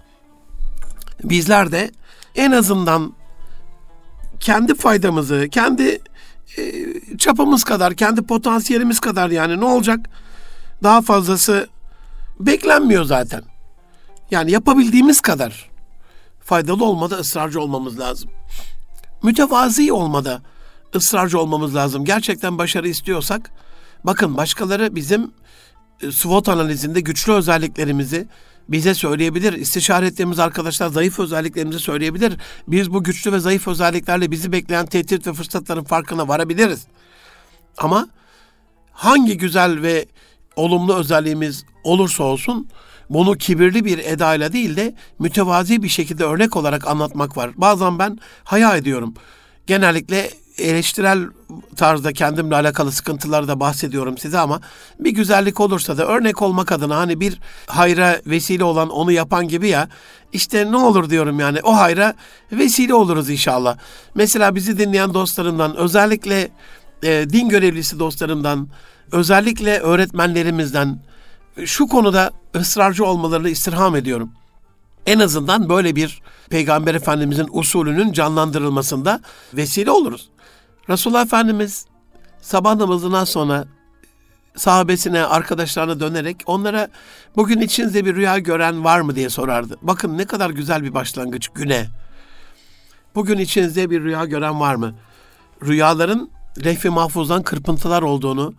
[1.23, 1.91] bizler de
[2.36, 3.13] en azından
[4.39, 5.99] kendi faydamızı, kendi
[6.57, 6.73] e,
[7.17, 9.99] çapımız kadar, kendi potansiyelimiz kadar yani ne olacak?
[10.83, 11.67] Daha fazlası
[12.39, 13.41] beklenmiyor zaten.
[14.31, 15.69] Yani yapabildiğimiz kadar
[16.43, 18.29] faydalı olmada ısrarcı olmamız lazım
[19.23, 20.41] mütevazi olmada
[20.95, 22.05] ısrarcı olmamız lazım.
[22.05, 23.51] Gerçekten başarı istiyorsak
[24.03, 25.31] bakın başkaları bizim
[26.01, 28.27] e, SWOT analizinde güçlü özelliklerimizi
[28.69, 29.53] bize söyleyebilir.
[29.53, 32.33] İstişare ettiğimiz arkadaşlar zayıf özelliklerimizi söyleyebilir.
[32.67, 36.88] Biz bu güçlü ve zayıf özelliklerle bizi bekleyen tehdit ve fırsatların farkına varabiliriz.
[37.77, 38.07] Ama
[38.91, 40.05] hangi güzel ve
[40.55, 42.69] olumlu özelliğimiz olursa olsun
[43.09, 47.51] bunu kibirli bir edayla değil de mütevazi bir şekilde örnek olarak anlatmak var.
[47.57, 49.13] Bazen ben haya ediyorum.
[49.67, 51.27] Genellikle eleştirel
[51.75, 54.61] tarzda kendimle alakalı sıkıntıları da bahsediyorum size ama
[54.99, 59.67] bir güzellik olursa da örnek olmak adına hani bir hayra vesile olan onu yapan gibi
[59.67, 59.89] ya
[60.33, 62.13] işte ne olur diyorum yani o hayra
[62.51, 63.77] vesile oluruz inşallah.
[64.15, 66.49] Mesela bizi dinleyen dostlarımdan özellikle
[67.03, 68.69] e, din görevlisi dostlarımdan
[69.11, 70.99] özellikle öğretmenlerimizden
[71.65, 74.31] şu konuda ısrarcı olmalarını istirham ediyorum.
[75.05, 79.21] En azından böyle bir Peygamber Efendimizin usulünün canlandırılmasında
[79.53, 80.29] vesile oluruz.
[80.89, 81.85] Resulullah Efendimiz
[82.41, 83.65] sabah namazından sonra
[84.55, 86.87] sahabesine, arkadaşlarına dönerek onlara
[87.35, 89.77] bugün içinizde bir rüya gören var mı diye sorardı.
[89.81, 91.87] Bakın ne kadar güzel bir başlangıç güne.
[93.15, 94.93] Bugün içinizde bir rüya gören var mı?
[95.65, 96.29] Rüyaların
[96.65, 98.53] lehvi mahfuzdan kırpıntılar olduğunu,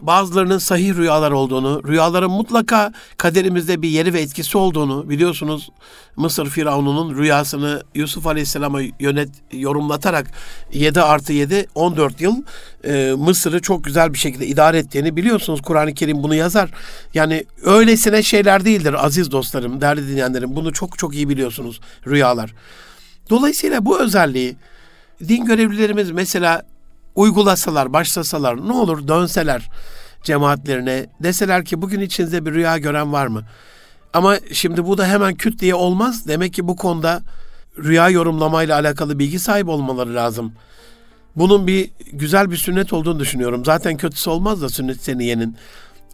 [0.00, 5.70] bazılarının sahih rüyalar olduğunu, rüyaların mutlaka kaderimizde bir yeri ve etkisi olduğunu biliyorsunuz.
[6.16, 10.26] Mısır Firavun'un rüyasını Yusuf Aleyhisselam'a yönet, yorumlatarak
[10.72, 12.36] 7 artı 7, 14 yıl
[12.84, 15.62] e, Mısır'ı çok güzel bir şekilde idare ettiğini biliyorsunuz.
[15.62, 16.70] Kur'an-ı Kerim bunu yazar.
[17.14, 20.56] Yani öylesine şeyler değildir aziz dostlarım, değerli dinleyenlerim.
[20.56, 22.54] Bunu çok çok iyi biliyorsunuz rüyalar.
[23.30, 24.56] Dolayısıyla bu özelliği
[25.28, 26.62] din görevlilerimiz mesela
[27.14, 29.70] uygulasalar, başlasalar, ne olur dönseler
[30.22, 33.42] cemaatlerine, deseler ki bugün içinizde bir rüya gören var mı?
[34.12, 36.28] Ama şimdi bu da hemen küt diye olmaz.
[36.28, 37.22] Demek ki bu konuda
[37.78, 40.52] rüya yorumlamayla alakalı bilgi sahibi olmaları lazım.
[41.36, 43.64] Bunun bir güzel bir sünnet olduğunu düşünüyorum.
[43.64, 45.56] Zaten kötüsü olmaz da sünnet seniyenin.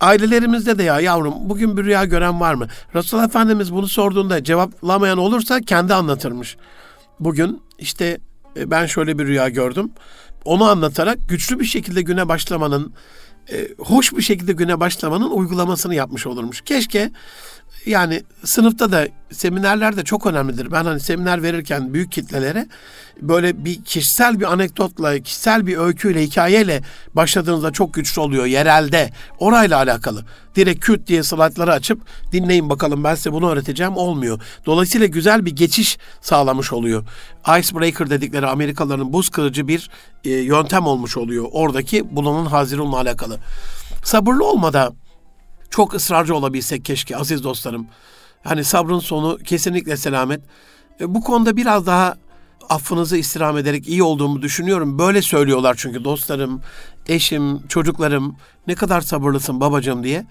[0.01, 2.67] Ailelerimizde de ya yavrum bugün bir rüya gören var mı?
[2.95, 6.57] Resulullah Efendimiz bunu sorduğunda cevaplamayan olursa kendi anlatırmış.
[7.21, 8.19] Bugün işte
[8.57, 9.91] e, ben şöyle bir rüya gördüm
[10.45, 12.93] onu anlatarak güçlü bir şekilde güne başlamanın,
[13.53, 16.61] e, hoş bir şekilde güne başlamanın uygulamasını yapmış olurmuş.
[16.61, 17.11] Keşke
[17.87, 20.73] yani sınıfta da seminerler de çok önemlidir.
[20.73, 22.67] Ben hani seminer verirken büyük kitlelere
[23.23, 26.83] böyle bir kişisel bir anekdotla, kişisel bir öyküyle, hikayeyle
[27.15, 29.11] başladığınızda çok güçlü oluyor yerelde.
[29.39, 30.25] Orayla alakalı.
[30.57, 32.01] Direkt küt diye slaytları açıp
[32.33, 34.41] dinleyin bakalım ben size bunu öğreteceğim olmuyor.
[34.67, 37.05] Dolayısıyla güzel bir geçiş sağlamış oluyor.
[37.59, 39.91] Icebreaker dedikleri Amerikalıların buz kırıcı bir
[40.25, 41.47] e, yöntem olmuş oluyor.
[41.53, 43.39] Oradaki bulunan Hazirun'la alakalı.
[44.05, 44.93] Sabırlı olmada
[45.71, 47.87] çok ısrarcı olabilsek keşke aziz dostlarım.
[48.45, 50.41] Hani sabrın sonu kesinlikle selamet.
[51.01, 52.17] E, bu konuda biraz daha
[52.69, 54.99] affınızı istirham ederek iyi olduğumu düşünüyorum.
[54.99, 56.61] Böyle söylüyorlar çünkü dostlarım,
[57.07, 60.27] eşim, çocuklarım ne kadar sabırlısın babacığım diye.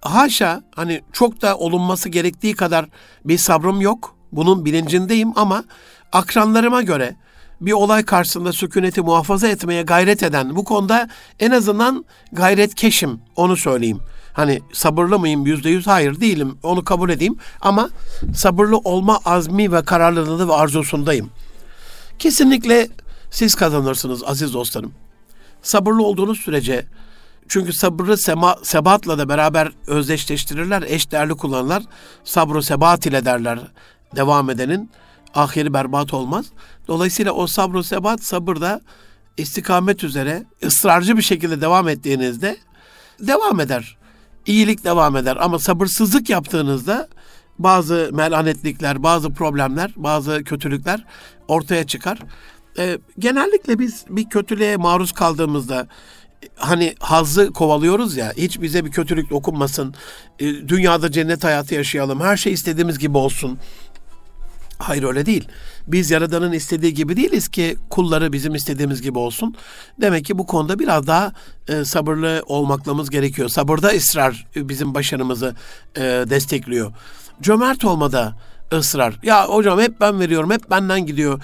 [0.00, 2.86] Haşa hani çok da olunması gerektiği kadar
[3.24, 4.16] bir sabrım yok.
[4.32, 5.64] Bunun bilincindeyim ama
[6.12, 7.16] akranlarıma göre
[7.60, 11.08] bir olay karşısında sükuneti muhafaza etmeye gayret eden bu konuda
[11.40, 14.00] en azından gayret keşim onu söyleyeyim.
[14.34, 15.86] Hani sabırlı mıyım yüzde yüz?
[15.86, 16.58] Hayır değilim.
[16.62, 17.36] Onu kabul edeyim.
[17.60, 17.90] Ama
[18.34, 21.30] sabırlı olma azmi ve kararlılığı ve arzusundayım.
[22.18, 22.88] Kesinlikle
[23.30, 24.92] siz kazanırsınız aziz dostlarım.
[25.62, 26.86] Sabırlı olduğunuz sürece
[27.48, 31.82] çünkü sabrı sema, sebatla da beraber özdeşleştirirler, eş değerli kullanırlar.
[32.24, 33.58] Sabrı sebat ile derler
[34.16, 34.90] devam edenin.
[35.34, 36.46] Ahiri berbat olmaz.
[36.88, 38.80] Dolayısıyla o sabrı sebat sabırda
[39.36, 42.56] istikamet üzere ısrarcı bir şekilde devam ettiğinizde
[43.20, 43.96] devam eder
[44.46, 45.36] iyilik devam eder.
[45.40, 47.08] Ama sabırsızlık yaptığınızda
[47.58, 51.04] bazı melanetlikler, bazı problemler, bazı kötülükler
[51.48, 52.18] ortaya çıkar.
[52.78, 55.86] E, genellikle biz bir kötülüğe maruz kaldığımızda
[56.56, 59.94] hani hazzı kovalıyoruz ya hiç bize bir kötülük dokunmasın
[60.38, 63.58] e, dünyada cennet hayatı yaşayalım her şey istediğimiz gibi olsun
[64.84, 65.48] Hayır öyle değil.
[65.86, 69.54] Biz Yaradan'ın istediği gibi değiliz ki kulları bizim istediğimiz gibi olsun.
[70.00, 71.32] Demek ki bu konuda biraz daha
[71.68, 73.48] e, sabırlı olmaklamız gerekiyor.
[73.48, 75.54] Sabırda ısrar bizim başarımızı
[75.96, 76.92] e, destekliyor.
[77.42, 78.36] Cömert olmada
[78.72, 79.18] ısrar.
[79.22, 81.42] Ya hocam hep ben veriyorum, hep benden gidiyor.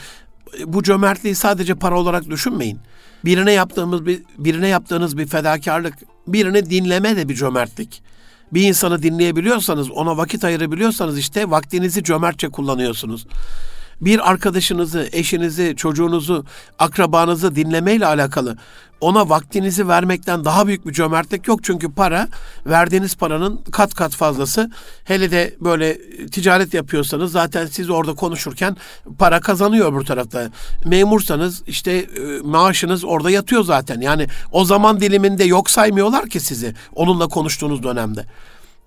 [0.66, 2.78] Bu cömertliği sadece para olarak düşünmeyin.
[3.24, 5.94] Birine yaptığımız bir birine yaptığınız bir fedakarlık,
[6.26, 8.02] birini dinleme de bir cömertlik
[8.52, 13.26] bir insanı dinleyebiliyorsanız, ona vakit ayırabiliyorsanız işte vaktinizi cömertçe kullanıyorsunuz.
[14.00, 16.44] Bir arkadaşınızı, eşinizi, çocuğunuzu,
[16.78, 18.56] akrabanızı dinlemeyle alakalı
[19.00, 21.64] ona vaktinizi vermekten daha büyük bir cömertlik yok.
[21.64, 22.28] Çünkü para,
[22.66, 24.70] verdiğiniz paranın kat kat fazlası.
[25.04, 28.76] Hele de böyle ticaret yapıyorsanız zaten siz orada konuşurken
[29.18, 30.50] para kazanıyor bu tarafta.
[30.84, 34.00] Memursanız işte e, maaşınız orada yatıyor zaten.
[34.00, 38.26] Yani o zaman diliminde yok saymıyorlar ki sizi onunla konuştuğunuz dönemde.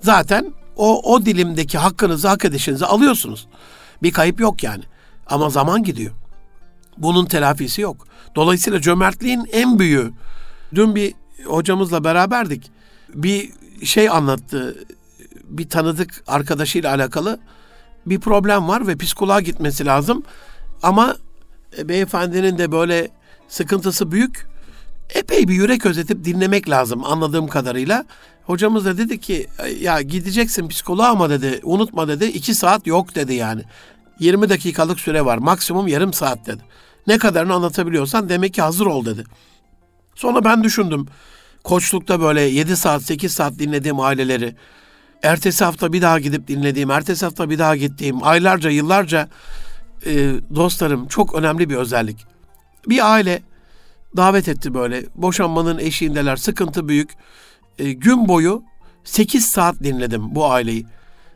[0.01, 3.47] Zaten o, o dilimdeki hakkınızı, hak edişinizi alıyorsunuz.
[4.03, 4.83] Bir kayıp yok yani.
[5.27, 6.11] Ama zaman gidiyor.
[6.97, 8.07] Bunun telafisi yok.
[8.35, 10.11] Dolayısıyla cömertliğin en büyüğü.
[10.75, 11.13] Dün bir
[11.45, 12.71] hocamızla beraberdik.
[13.13, 13.51] Bir
[13.85, 14.85] şey anlattı.
[15.43, 17.39] Bir tanıdık arkadaşıyla alakalı
[18.05, 20.23] bir problem var ve psikoloğa gitmesi lazım.
[20.83, 21.15] Ama
[21.77, 23.09] e, beyefendinin de böyle
[23.47, 24.45] sıkıntısı büyük.
[25.09, 28.05] Epey bir yürek özetip dinlemek lazım anladığım kadarıyla.
[28.45, 29.47] Hocamız da dedi ki
[29.79, 33.63] ya gideceksin psikoloğa ama dedi unutma dedi iki saat yok dedi yani.
[34.23, 36.63] 20 dakikalık süre var maksimum yarım saat dedi.
[37.07, 39.23] Ne kadarını anlatabiliyorsan demek ki hazır ol dedi.
[40.15, 41.07] Sonra ben düşündüm.
[41.63, 44.55] Koçlukta böyle 7 saat 8 saat dinlediğim aileleri,
[45.23, 49.29] ertesi hafta bir daha gidip dinlediğim, ertesi hafta bir daha gittiğim, aylarca yıllarca
[50.05, 52.25] e, dostlarım çok önemli bir özellik.
[52.87, 53.41] Bir aile
[54.17, 55.05] davet etti böyle.
[55.15, 57.11] Boşanmanın eşiğindeler, sıkıntı büyük.
[57.79, 58.63] E, gün boyu
[59.03, 60.85] 8 saat dinledim bu aileyi.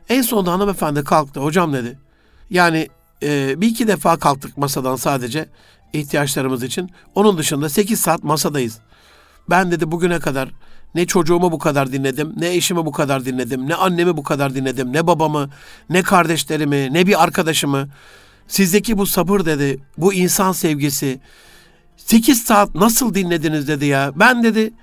[0.09, 1.39] En sonunda hanımefendi kalktı.
[1.39, 1.99] Hocam dedi.
[2.49, 2.87] Yani
[3.23, 5.49] e, bir iki defa kalktık masadan sadece
[5.93, 6.91] ihtiyaçlarımız için.
[7.15, 8.79] Onun dışında 8 saat masadayız.
[9.49, 10.49] Ben dedi bugüne kadar
[10.95, 14.93] ne çocuğumu bu kadar dinledim, ne eşimi bu kadar dinledim, ne annemi bu kadar dinledim,
[14.93, 15.49] ne babamı,
[15.89, 17.87] ne kardeşlerimi, ne bir arkadaşımı.
[18.47, 21.19] Sizdeki bu sabır dedi, bu insan sevgisi.
[21.97, 24.11] 8 saat nasıl dinlediniz dedi ya.
[24.15, 24.73] Ben dedi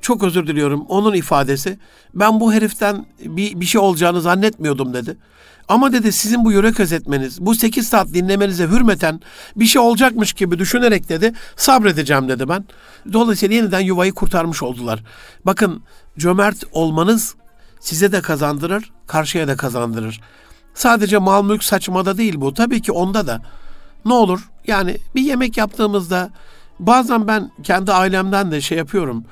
[0.00, 1.78] çok özür diliyorum onun ifadesi.
[2.14, 5.16] Ben bu heriften bir, bir şey olacağını zannetmiyordum dedi.
[5.70, 9.20] Ama dedi sizin bu yürek özetmeniz, bu 8 saat dinlemenize hürmeten
[9.56, 12.64] bir şey olacakmış gibi düşünerek dedi sabredeceğim dedi ben.
[13.12, 15.02] Dolayısıyla yeniden yuvayı kurtarmış oldular.
[15.46, 15.82] Bakın
[16.18, 17.34] cömert olmanız
[17.80, 20.20] size de kazandırır, karşıya da kazandırır.
[20.74, 22.54] Sadece mal mülk saçmada değil bu.
[22.54, 23.42] Tabii ki onda da.
[24.04, 26.30] Ne olur yani bir yemek yaptığımızda
[26.78, 29.24] bazen ben kendi ailemden de şey yapıyorum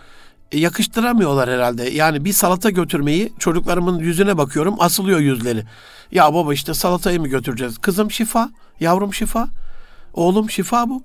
[0.53, 1.91] yakıştıramıyorlar herhalde.
[1.91, 5.65] Yani bir salata götürmeyi çocuklarımın yüzüne bakıyorum asılıyor yüzleri.
[6.13, 7.79] Ya baba işte salatayı mı götüreceğiz?
[7.79, 9.49] Kızım şifa, yavrum şifa,
[10.15, 11.03] oğlum şifa bu.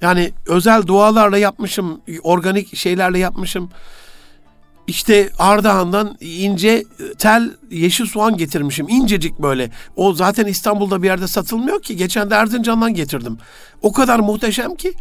[0.00, 3.70] Yani özel dualarla yapmışım, organik şeylerle yapmışım.
[4.86, 6.84] İşte Ardahan'dan ince
[7.18, 8.88] tel yeşil soğan getirmişim.
[8.88, 9.70] incecik böyle.
[9.96, 11.96] O zaten İstanbul'da bir yerde satılmıyor ki.
[11.96, 13.38] Geçen de Erzincan'dan getirdim.
[13.82, 14.92] O kadar muhteşem ki.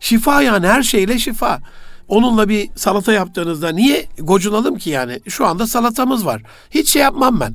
[0.00, 1.60] Şifa yani her şeyle şifa.
[2.08, 5.20] Onunla bir salata yaptığınızda niye gocunalım ki yani?
[5.28, 6.42] Şu anda salatamız var.
[6.70, 7.54] Hiç şey yapmam ben.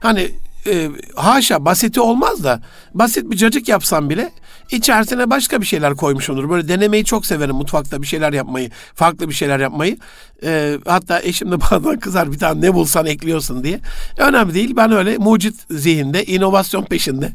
[0.00, 0.30] Hani
[0.66, 2.62] e, haşa basiti olmaz da
[2.94, 4.30] basit bir cacık yapsam bile
[4.70, 6.50] içerisine başka bir şeyler koymuş olur.
[6.50, 9.96] Böyle denemeyi çok severim mutfakta bir şeyler yapmayı, farklı bir şeyler yapmayı.
[10.42, 13.80] E, hatta eşim de bazen kızar bir tane ne bulsan ekliyorsun diye.
[14.18, 17.32] Önemli değil ben öyle mucit zihinde, inovasyon peşinde.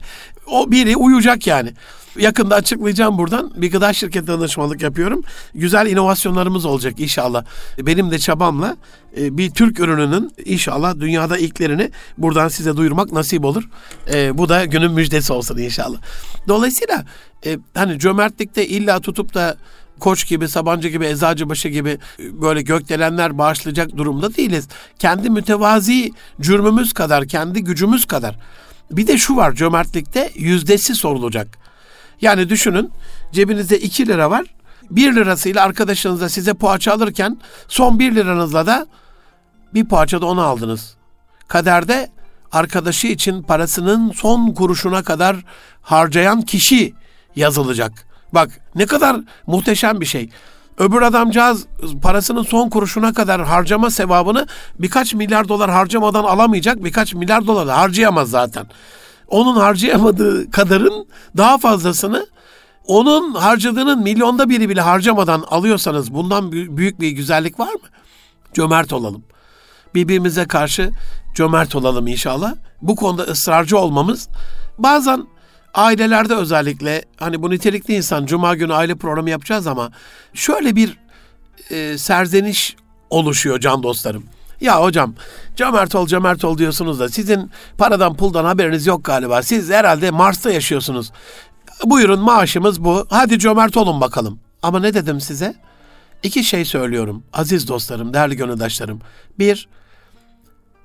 [0.48, 1.74] O biri uyacak yani.
[2.18, 3.52] Yakında açıklayacağım buradan.
[3.56, 5.22] Bir gıda şirketi danışmanlık yapıyorum.
[5.56, 7.46] Güzel inovasyonlarımız olacak inşallah.
[7.80, 8.78] Benim de çabamla
[9.18, 13.64] e, bir Türk ürününün inşallah dünyada ilklerini buradan size duyurmak nasip olur.
[14.14, 15.98] E, bu da günün müjdesi olsun inşallah.
[16.48, 17.06] Dolayısıyla
[17.46, 19.58] e, hani cömertlikte illa tutup da
[20.00, 24.68] Koç gibi, Sabancı gibi, Eczacıbaşı gibi böyle gökdelenler bağışlayacak durumda değiliz.
[25.00, 26.12] Kendi mütevazi
[26.42, 28.40] cürmümüz kadar, kendi gücümüz kadar.
[28.92, 31.63] Bir de şu var cömertlikte yüzdesi sorulacak.
[32.24, 32.92] Yani düşünün
[33.32, 34.46] cebinizde 2 lira var.
[34.92, 38.88] 1 lirasıyla arkadaşınıza size poğaça alırken son 1 liranızla da
[39.74, 40.96] bir poğaça da onu aldınız.
[41.48, 42.10] Kaderde
[42.52, 45.38] arkadaşı için parasının son kuruşuna kadar
[45.82, 46.94] harcayan kişi
[47.36, 47.92] yazılacak.
[48.34, 49.18] Bak ne kadar
[49.48, 50.30] muhteşem bir şey.
[50.78, 51.66] Öbür adamcağız
[52.02, 54.48] parasının son kuruşuna kadar harcama sevabını
[54.80, 56.84] birkaç milyar dolar harcamadan alamayacak.
[56.84, 58.66] Birkaç milyar dolar harcayamaz zaten
[59.34, 61.08] onun harcayamadığı kadarın
[61.38, 62.28] daha fazlasını
[62.88, 67.88] onun harcadığının milyonda biri bile harcamadan alıyorsanız bundan büyük bir güzellik var mı?
[68.54, 69.24] Cömert olalım.
[69.96, 70.92] Birbirimize karşı
[71.36, 72.56] cömert olalım inşallah.
[72.82, 74.30] Bu konuda ısrarcı olmamız
[74.78, 75.28] bazen
[75.74, 79.92] ailelerde özellikle hani bu nitelikli insan cuma günü aile programı yapacağız ama
[80.34, 80.98] şöyle bir
[81.70, 82.76] e, serzeniş
[83.10, 84.24] oluşuyor can dostlarım.
[84.64, 85.16] Ya hocam
[85.56, 89.44] cömert ol cömert ol diyorsunuz da sizin paradan puldan haberiniz yok galiba.
[89.44, 91.12] Siz herhalde Mars'ta yaşıyorsunuz.
[91.86, 93.08] Buyurun maaşımız bu.
[93.10, 94.40] Hadi cömert olun bakalım.
[94.62, 95.56] Ama ne dedim size?
[96.24, 99.02] İki şey söylüyorum aziz dostlarım, değerli gönüldaşlarım.
[99.40, 99.68] Bir,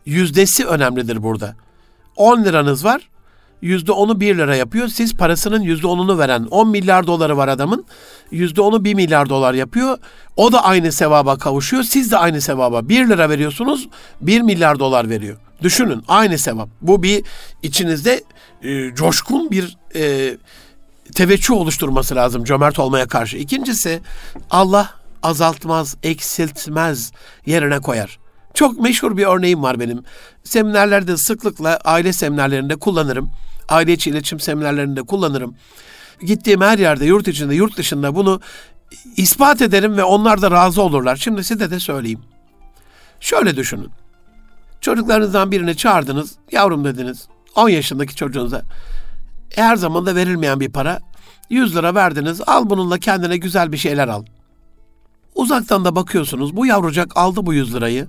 [0.07, 1.55] yüzdesi önemlidir burada.
[2.17, 3.09] 10 liranız var,
[3.63, 4.89] yüzde onu bir lira yapıyor.
[4.89, 7.85] Siz parasının yüzde onunu veren 10 milyar doları var adamın.
[8.31, 9.99] Yüzde onu bir milyar dolar yapıyor.
[10.37, 11.83] O da aynı sevaba kavuşuyor.
[11.83, 13.89] Siz de aynı sevaba bir lira veriyorsunuz.
[14.21, 15.37] bir milyar dolar veriyor.
[15.63, 16.69] Düşünün aynı sevap.
[16.83, 17.25] Bu bir
[17.63, 18.25] içinizde
[18.63, 20.37] e, coşkun bir e,
[21.15, 23.37] teveccüh oluşturması lazım cömert olmaya karşı.
[23.37, 24.01] İkincisi
[24.51, 24.91] Allah
[25.23, 27.13] azaltmaz, eksiltmez
[27.47, 28.19] yerine koyar.
[28.55, 30.03] Çok meşhur bir örneğim var benim.
[30.45, 33.31] Seminerlerde sıklıkla aile seminerlerinde kullanırım.
[33.69, 35.55] Aile içi iletişim seminerlerinde kullanırım.
[36.21, 38.41] Gittiğim her yerde, yurt içinde, yurt dışında bunu
[39.17, 41.17] ispat ederim ve onlar da razı olurlar.
[41.17, 42.21] Şimdi size de söyleyeyim.
[43.21, 43.91] Şöyle düşünün.
[44.81, 47.29] Çocuklarınızdan birini çağırdınız, yavrum dediniz.
[47.57, 48.63] 10 yaşındaki çocuğunuza
[49.55, 51.01] her zaman da verilmeyen bir para.
[51.51, 54.25] 100 lira verdiniz, al bununla kendine güzel bir şeyler al.
[55.35, 58.09] Uzaktan da bakıyorsunuz, bu yavrucak aldı bu 100 lirayı.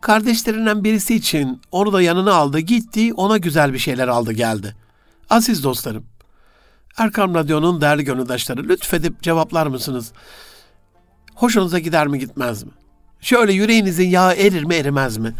[0.00, 4.76] Kardeşlerinden birisi için onu da yanına aldı, gitti, ona güzel bir şeyler aldı geldi.
[5.30, 6.04] Aziz dostlarım,
[6.98, 10.12] Erkam Radyo'nun değerli gönüldaşları lütfedip cevaplar mısınız?
[11.34, 12.70] Hoşunuza gider mi gitmez mi?
[13.20, 15.34] Şöyle yüreğinizin yağı erir mi erimez mi?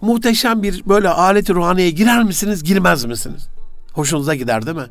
[0.00, 3.48] Muhteşem bir böyle aleti ruhaniye girer misiniz girmez misiniz?
[3.92, 4.86] Hoşunuza gider değil mi?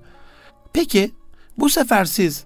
[0.74, 1.12] Peki
[1.58, 2.44] bu sefer siz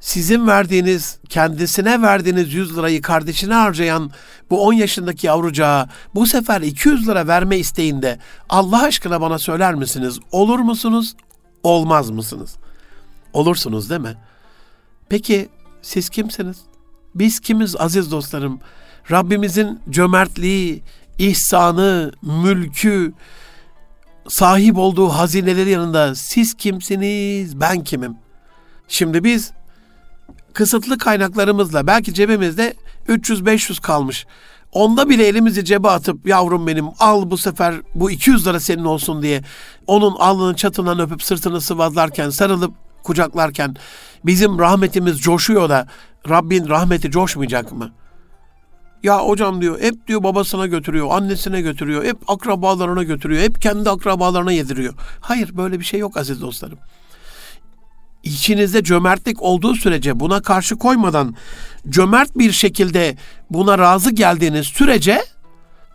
[0.00, 4.10] sizin verdiğiniz, kendisine verdiğiniz 100 lirayı kardeşine harcayan
[4.50, 8.18] bu 10 yaşındaki yavrucağa bu sefer 200 lira verme isteğinde
[8.48, 10.18] Allah aşkına bana söyler misiniz?
[10.32, 11.14] Olur musunuz?
[11.64, 12.56] Olmaz mısınız?
[13.32, 14.16] Olursunuz değil mi?
[15.08, 15.48] Peki
[15.82, 16.56] siz kimsiniz?
[17.14, 18.60] Biz kimiz aziz dostlarım?
[19.10, 20.82] Rabbimizin cömertliği,
[21.18, 23.12] ihsanı, mülkü,
[24.28, 28.16] sahip olduğu hazineleri yanında siz kimsiniz, ben kimim?
[28.88, 29.52] Şimdi biz
[30.52, 32.74] kısıtlı kaynaklarımızla belki cebimizde
[33.08, 34.26] 300-500 kalmış.
[34.72, 39.22] Onda bile elimizi cebe atıp yavrum benim al bu sefer bu 200 lira senin olsun
[39.22, 39.42] diye
[39.86, 43.76] onun alnının çatından öpüp sırtını sıvazlarken sarılıp kucaklarken
[44.24, 45.88] bizim rahmetimiz coşuyor da
[46.28, 47.92] Rabbin rahmeti coşmayacak mı?
[49.02, 54.52] Ya hocam diyor hep diyor babasına götürüyor, annesine götürüyor, hep akrabalarına götürüyor, hep kendi akrabalarına
[54.52, 54.94] yediriyor.
[55.20, 56.78] Hayır böyle bir şey yok aziz dostlarım.
[58.24, 61.34] İçinizde cömertlik olduğu sürece buna karşı koymadan
[61.88, 63.16] cömert bir şekilde
[63.50, 65.24] buna razı geldiğiniz sürece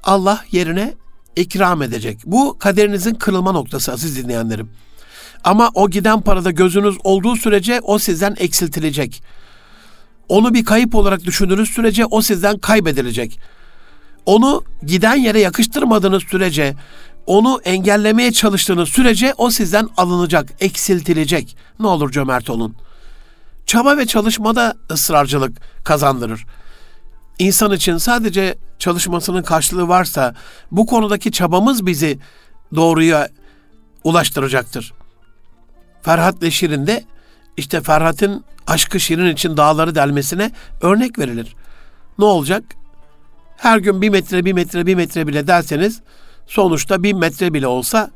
[0.03, 0.93] Allah yerine
[1.35, 2.19] ikram edecek.
[2.25, 4.69] Bu kaderinizin kırılma noktası aziz dinleyenlerim.
[5.43, 9.23] Ama o giden parada gözünüz olduğu sürece o sizden eksiltilecek.
[10.29, 13.39] Onu bir kayıp olarak düşündüğünüz sürece o sizden kaybedilecek.
[14.25, 16.75] Onu giden yere yakıştırmadığınız sürece,
[17.29, 21.57] onu engellemeye çalıştığınız sürece o sizden alınacak, eksiltilecek.
[21.79, 22.75] Ne olur cömert olun.
[23.65, 26.45] Çaba ve çalışmada ısrarcılık kazandırır.
[27.39, 30.35] İnsan için sadece çalışmasının karşılığı varsa
[30.71, 32.19] bu konudaki çabamız bizi
[32.75, 33.29] doğruya
[34.03, 34.93] ulaştıracaktır.
[36.01, 37.03] Ferhat ve Şirin de
[37.57, 40.51] işte Ferhat'ın aşkı Şirin için dağları delmesine
[40.81, 41.55] örnek verilir.
[42.19, 42.63] Ne olacak?
[43.57, 46.01] Her gün bir metre, bir metre, bir metre bile derseniz
[46.49, 48.11] sonuçta bir metre bile olsa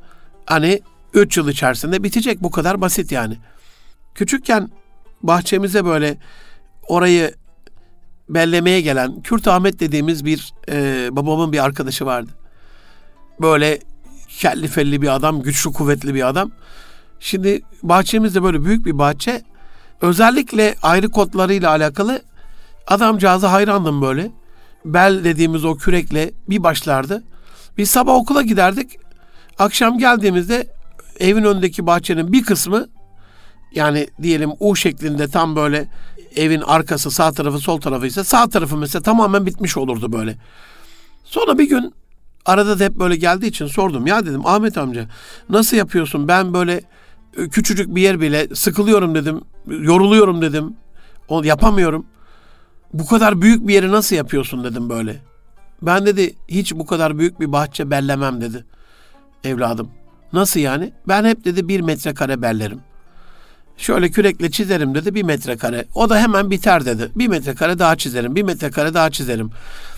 [0.46, 0.82] hani
[1.14, 2.44] üç yıl içerisinde bitecek.
[2.44, 3.38] Bu kadar basit yani.
[4.16, 4.70] Küçükken
[5.24, 6.18] bahçemize böyle
[6.88, 7.34] orayı
[8.30, 12.32] bellemeye gelen Kürt Ahmet dediğimiz bir e, babamın bir arkadaşı vardı.
[13.42, 13.80] Böyle
[14.40, 16.52] kelli felli bir adam, güçlü kuvvetli bir adam.
[17.20, 19.42] Şimdi bahçemizde böyle büyük bir bahçe.
[20.02, 22.22] Özellikle ayrı kotlarıyla alakalı
[22.88, 24.32] adamcağıza hayrandım böyle.
[24.86, 27.24] Bel dediğimiz o kürekle bir başlardı.
[27.78, 29.00] Biz sabah okula giderdik.
[29.60, 30.68] Akşam geldiğimizde
[31.20, 32.88] evin önündeki bahçenin bir kısmı
[33.76, 35.90] yani diyelim U şeklinde tam böyle
[36.36, 40.38] evin arkası sağ tarafı sol tarafı ise sağ tarafı mesela tamamen bitmiş olurdu böyle.
[41.24, 41.94] Sonra bir gün
[42.46, 44.08] arada da hep böyle geldiği için sordum.
[44.08, 45.10] Ya dedim Ahmet amca
[45.50, 46.28] nasıl yapıyorsun?
[46.28, 46.82] Ben böyle
[47.52, 49.42] küçücük bir yer bile sıkılıyorum dedim.
[49.68, 50.76] Yoruluyorum dedim.
[51.28, 52.06] O yapamıyorum.
[52.94, 55.22] Bu kadar büyük bir yeri nasıl yapıyorsun dedim böyle.
[55.86, 58.66] Ben dedi hiç bu kadar büyük bir bahçe bellemem dedi.
[59.44, 59.90] Evladım.
[60.34, 60.94] Nasıl yani?
[61.08, 62.80] Ben hep dedi bir metrekare bellerim.
[63.78, 65.86] Şöyle kürekle çizerim dedi bir metrekare.
[65.96, 67.12] O da hemen biter dedi.
[67.16, 69.52] Bir metrekare daha çizerim, bir metrekare daha çizerim.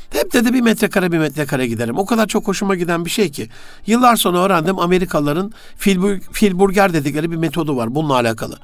[0.10, 1.98] Hep dedi bir metrekare bir metrekare giderim.
[1.98, 3.50] O kadar çok hoşuma giden bir şey ki.
[3.88, 5.54] Yıllar sonra öğrendim Amerikalıların
[6.32, 8.60] filburger dedikleri bir metodu var bununla alakalı.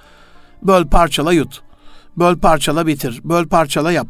[0.64, 1.62] Böl parçala yut.
[2.18, 3.22] Böl parçala bitir.
[3.24, 4.08] Böl parçala yap.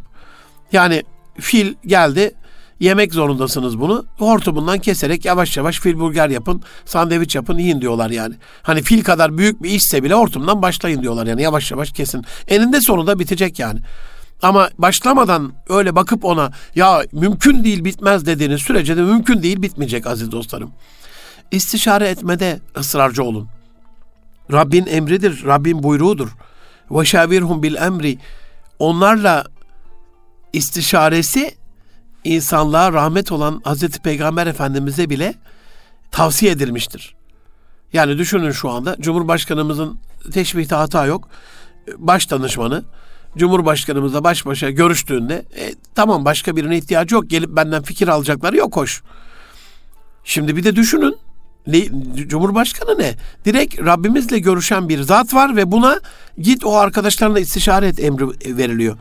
[0.71, 1.03] Yani
[1.39, 2.33] fil geldi
[2.81, 4.05] yemek zorundasınız bunu.
[4.17, 8.35] Hortumundan keserek yavaş yavaş filburger yapın, sandviç yapın, yiyin diyorlar yani.
[8.61, 12.25] Hani fil kadar büyük bir işse bile hortumdan başlayın diyorlar yani yavaş yavaş kesin.
[12.47, 13.79] Eninde sonunda bitecek yani.
[14.41, 20.07] Ama başlamadan öyle bakıp ona ya mümkün değil bitmez dediğiniz sürece de mümkün değil bitmeyecek
[20.07, 20.71] aziz dostlarım.
[21.51, 23.47] İstişare etmede ısrarcı olun.
[24.51, 26.29] Rabbin emridir, Rabbin buyruğudur.
[26.91, 28.17] Ve şavirhum bil emri.
[28.79, 29.45] Onlarla
[30.53, 31.60] istişaresi
[32.23, 35.33] insanlığa rahmet olan Hazreti Peygamber Efendimiz'e bile
[36.11, 37.15] tavsiye edilmiştir.
[37.93, 39.99] Yani düşünün şu anda Cumhurbaşkanımızın
[40.33, 41.29] teşbihte hata yok.
[41.97, 42.83] Baş danışmanı
[43.37, 47.29] Cumhurbaşkanımızla baş başa görüştüğünde e, tamam başka birine ihtiyacı yok.
[47.29, 49.03] Gelip benden fikir alacakları yok hoş.
[50.23, 51.17] Şimdi bir de düşünün.
[51.67, 51.85] Ne,
[52.27, 53.15] Cumhurbaşkanı ne?
[53.45, 55.99] Direkt Rabbimizle görüşen bir zat var ve buna
[56.37, 58.97] git o arkadaşlarına istişare et emri veriliyor.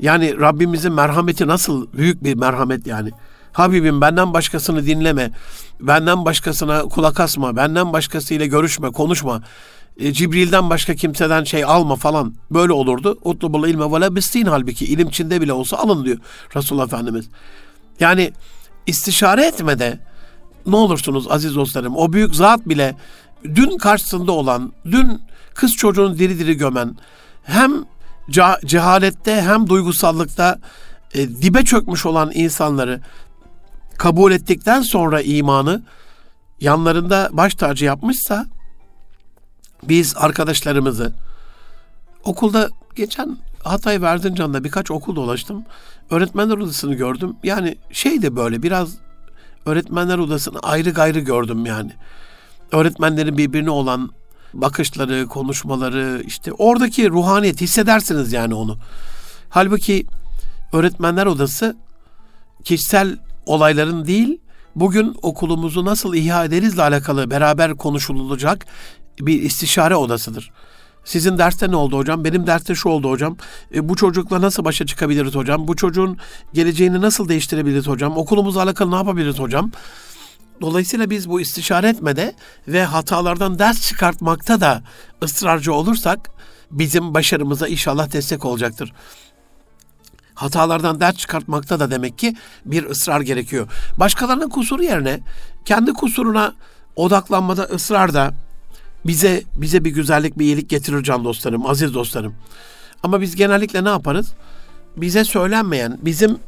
[0.00, 3.10] Yani Rabbimizin merhameti nasıl büyük bir merhamet yani.
[3.52, 5.30] Habibim benden başkasını dinleme.
[5.80, 7.56] Benden başkasına kulak asma.
[7.56, 9.42] Benden başkasıyla görüşme, konuşma.
[9.96, 12.34] E, Cibril'den başka kimseden şey alma falan.
[12.50, 13.18] Böyle olurdu.
[13.24, 16.18] Utlubul ilme ve lebistin halbuki ilim Çin'de bile olsa alın diyor
[16.56, 17.28] Resulullah Efendimiz.
[18.00, 18.32] Yani
[18.86, 19.98] istişare etmede
[20.66, 22.96] ne olursunuz aziz dostlarım o büyük zat bile
[23.44, 25.22] dün karşısında olan, dün
[25.54, 26.96] kız çocuğunu diri diri gömen,
[27.42, 27.84] hem
[28.64, 30.58] cehalette hem duygusallıkta
[31.14, 33.00] e, dibe çökmüş olan insanları
[33.98, 35.82] kabul ettikten sonra imanı
[36.60, 38.46] yanlarında baş tacı yapmışsa
[39.82, 41.12] biz arkadaşlarımızı
[42.24, 45.64] okulda geçen Hatay Verzincan'da birkaç okul dolaştım.
[46.10, 47.36] Öğretmenler odasını gördüm.
[47.42, 48.94] Yani şey de böyle biraz
[49.66, 51.92] öğretmenler odasını ayrı gayrı gördüm yani.
[52.72, 54.10] Öğretmenlerin birbirine olan
[54.54, 58.78] bakışları, konuşmaları, işte oradaki ruhaniyet hissedersiniz yani onu.
[59.48, 60.06] Halbuki
[60.72, 61.76] öğretmenler odası
[62.64, 64.40] kişisel olayların değil,
[64.76, 68.66] bugün okulumuzu nasıl ihya ederizle alakalı beraber konuşulacak
[69.20, 70.50] bir istişare odasıdır.
[71.04, 72.24] Sizin derste ne oldu hocam?
[72.24, 73.36] Benim derste şu oldu hocam.
[73.74, 75.68] E, bu çocukla nasıl başa çıkabiliriz hocam?
[75.68, 76.18] Bu çocuğun
[76.52, 78.16] geleceğini nasıl değiştirebiliriz hocam?
[78.16, 79.70] Okulumuzla alakalı ne yapabiliriz hocam?
[80.60, 82.34] Dolayısıyla biz bu istişare etmede
[82.68, 84.82] ve hatalardan ders çıkartmakta da
[85.22, 86.30] ısrarcı olursak
[86.70, 88.92] bizim başarımıza inşallah destek olacaktır.
[90.34, 93.68] Hatalardan ders çıkartmakta da demek ki bir ısrar gerekiyor.
[93.96, 95.20] Başkalarının kusuru yerine
[95.64, 96.54] kendi kusuruna
[96.96, 98.34] odaklanmada ısrar da
[99.06, 102.34] bize bize bir güzellik, bir iyilik getirir can dostlarım, aziz dostlarım.
[103.02, 104.32] Ama biz genellikle ne yaparız?
[104.96, 106.38] Bize söylenmeyen, bizim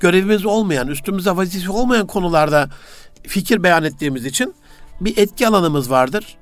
[0.00, 2.68] görevimiz olmayan, üstümüze vazife olmayan konularda
[3.28, 4.54] fikir beyan ettiğimiz için
[5.00, 6.36] bir etki alanımız vardır.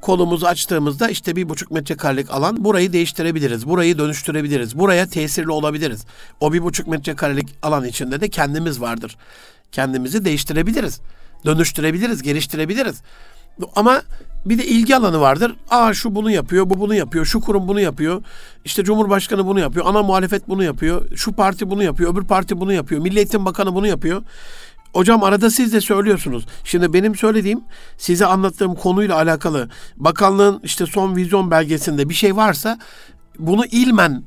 [0.00, 6.04] Kolumuzu açtığımızda işte bir buçuk metrekarelik alan burayı değiştirebiliriz, burayı dönüştürebiliriz, buraya tesirli olabiliriz.
[6.40, 9.16] O bir buçuk metrekarelik alan içinde de kendimiz vardır.
[9.72, 11.00] Kendimizi değiştirebiliriz,
[11.46, 13.02] dönüştürebiliriz, geliştirebiliriz.
[13.76, 14.02] Ama
[14.46, 15.56] bir de ilgi alanı vardır.
[15.70, 18.22] Aa şu bunu yapıyor, bu bunu yapıyor, şu kurum bunu yapıyor.
[18.64, 22.72] İşte Cumhurbaşkanı bunu yapıyor, ana muhalefet bunu yapıyor, şu parti bunu yapıyor, öbür parti bunu
[22.72, 24.22] yapıyor, Milli Bakanı bunu yapıyor.
[24.94, 26.46] Hocam arada siz de söylüyorsunuz.
[26.64, 27.60] Şimdi benim söylediğim
[27.98, 32.78] size anlattığım konuyla alakalı bakanlığın işte son vizyon belgesinde bir şey varsa
[33.38, 34.22] bunu ilmen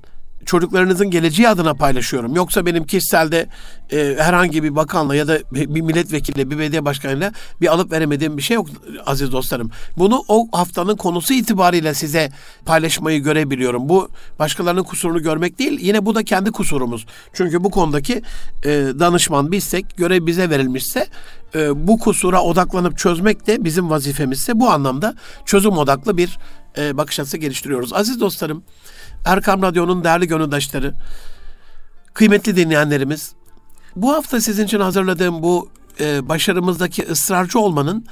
[0.45, 2.35] çocuklarınızın geleceği adına paylaşıyorum.
[2.35, 3.49] Yoksa benim kişiselde
[3.91, 8.41] e, herhangi bir bakanla ya da bir milletvekiliyle, bir belediye başkanıyla bir alıp veremediğim bir
[8.41, 8.67] şey yok
[9.05, 9.71] aziz dostlarım.
[9.97, 12.31] Bunu o haftanın konusu itibariyle size
[12.65, 13.89] paylaşmayı görebiliyorum.
[13.89, 17.05] Bu başkalarının kusurunu görmek değil, yine bu da kendi kusurumuz.
[17.33, 18.21] Çünkü bu konudaki
[18.65, 18.69] e,
[18.99, 21.07] danışman bizsek, görev bize verilmişse
[21.55, 25.15] e, bu kusura odaklanıp çözmek de bizim vazifemizse bu anlamda
[25.45, 26.37] çözüm odaklı bir
[26.77, 27.93] e, bakış açısı geliştiriyoruz.
[27.93, 28.63] Aziz dostlarım,
[29.25, 30.93] Erkam Radyo'nun değerli gönüldaşları,
[32.13, 33.33] kıymetli dinleyenlerimiz,
[33.95, 35.69] bu hafta sizin için hazırladığım bu
[35.99, 38.05] e, başarımızdaki ısrarcı olmanın,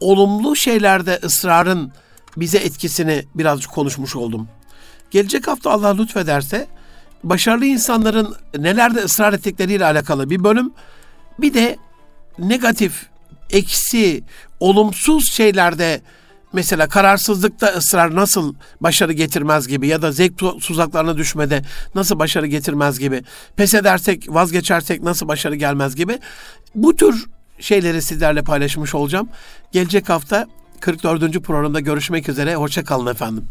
[0.00, 1.92] olumlu şeylerde ısrarın
[2.36, 4.48] bize etkisini birazcık konuşmuş oldum.
[5.10, 6.66] Gelecek hafta Allah lütfederse
[7.24, 10.72] başarılı insanların nelerde ısrar ettikleriyle alakalı bir bölüm,
[11.38, 11.76] bir de
[12.38, 13.06] negatif,
[13.50, 14.24] eksi,
[14.60, 16.00] olumsuz şeylerde
[16.52, 21.62] mesela kararsızlıkta ısrar nasıl başarı getirmez gibi ya da zevk tuzaklarına düşmede
[21.94, 23.22] nasıl başarı getirmez gibi,
[23.56, 26.18] pes edersek, vazgeçersek nasıl başarı gelmez gibi
[26.74, 27.26] bu tür
[27.60, 29.28] şeyleri sizlerle paylaşmış olacağım.
[29.72, 30.46] Gelecek hafta
[30.80, 31.42] 44.
[31.42, 32.54] programda görüşmek üzere.
[32.54, 33.44] Hoşçakalın efendim.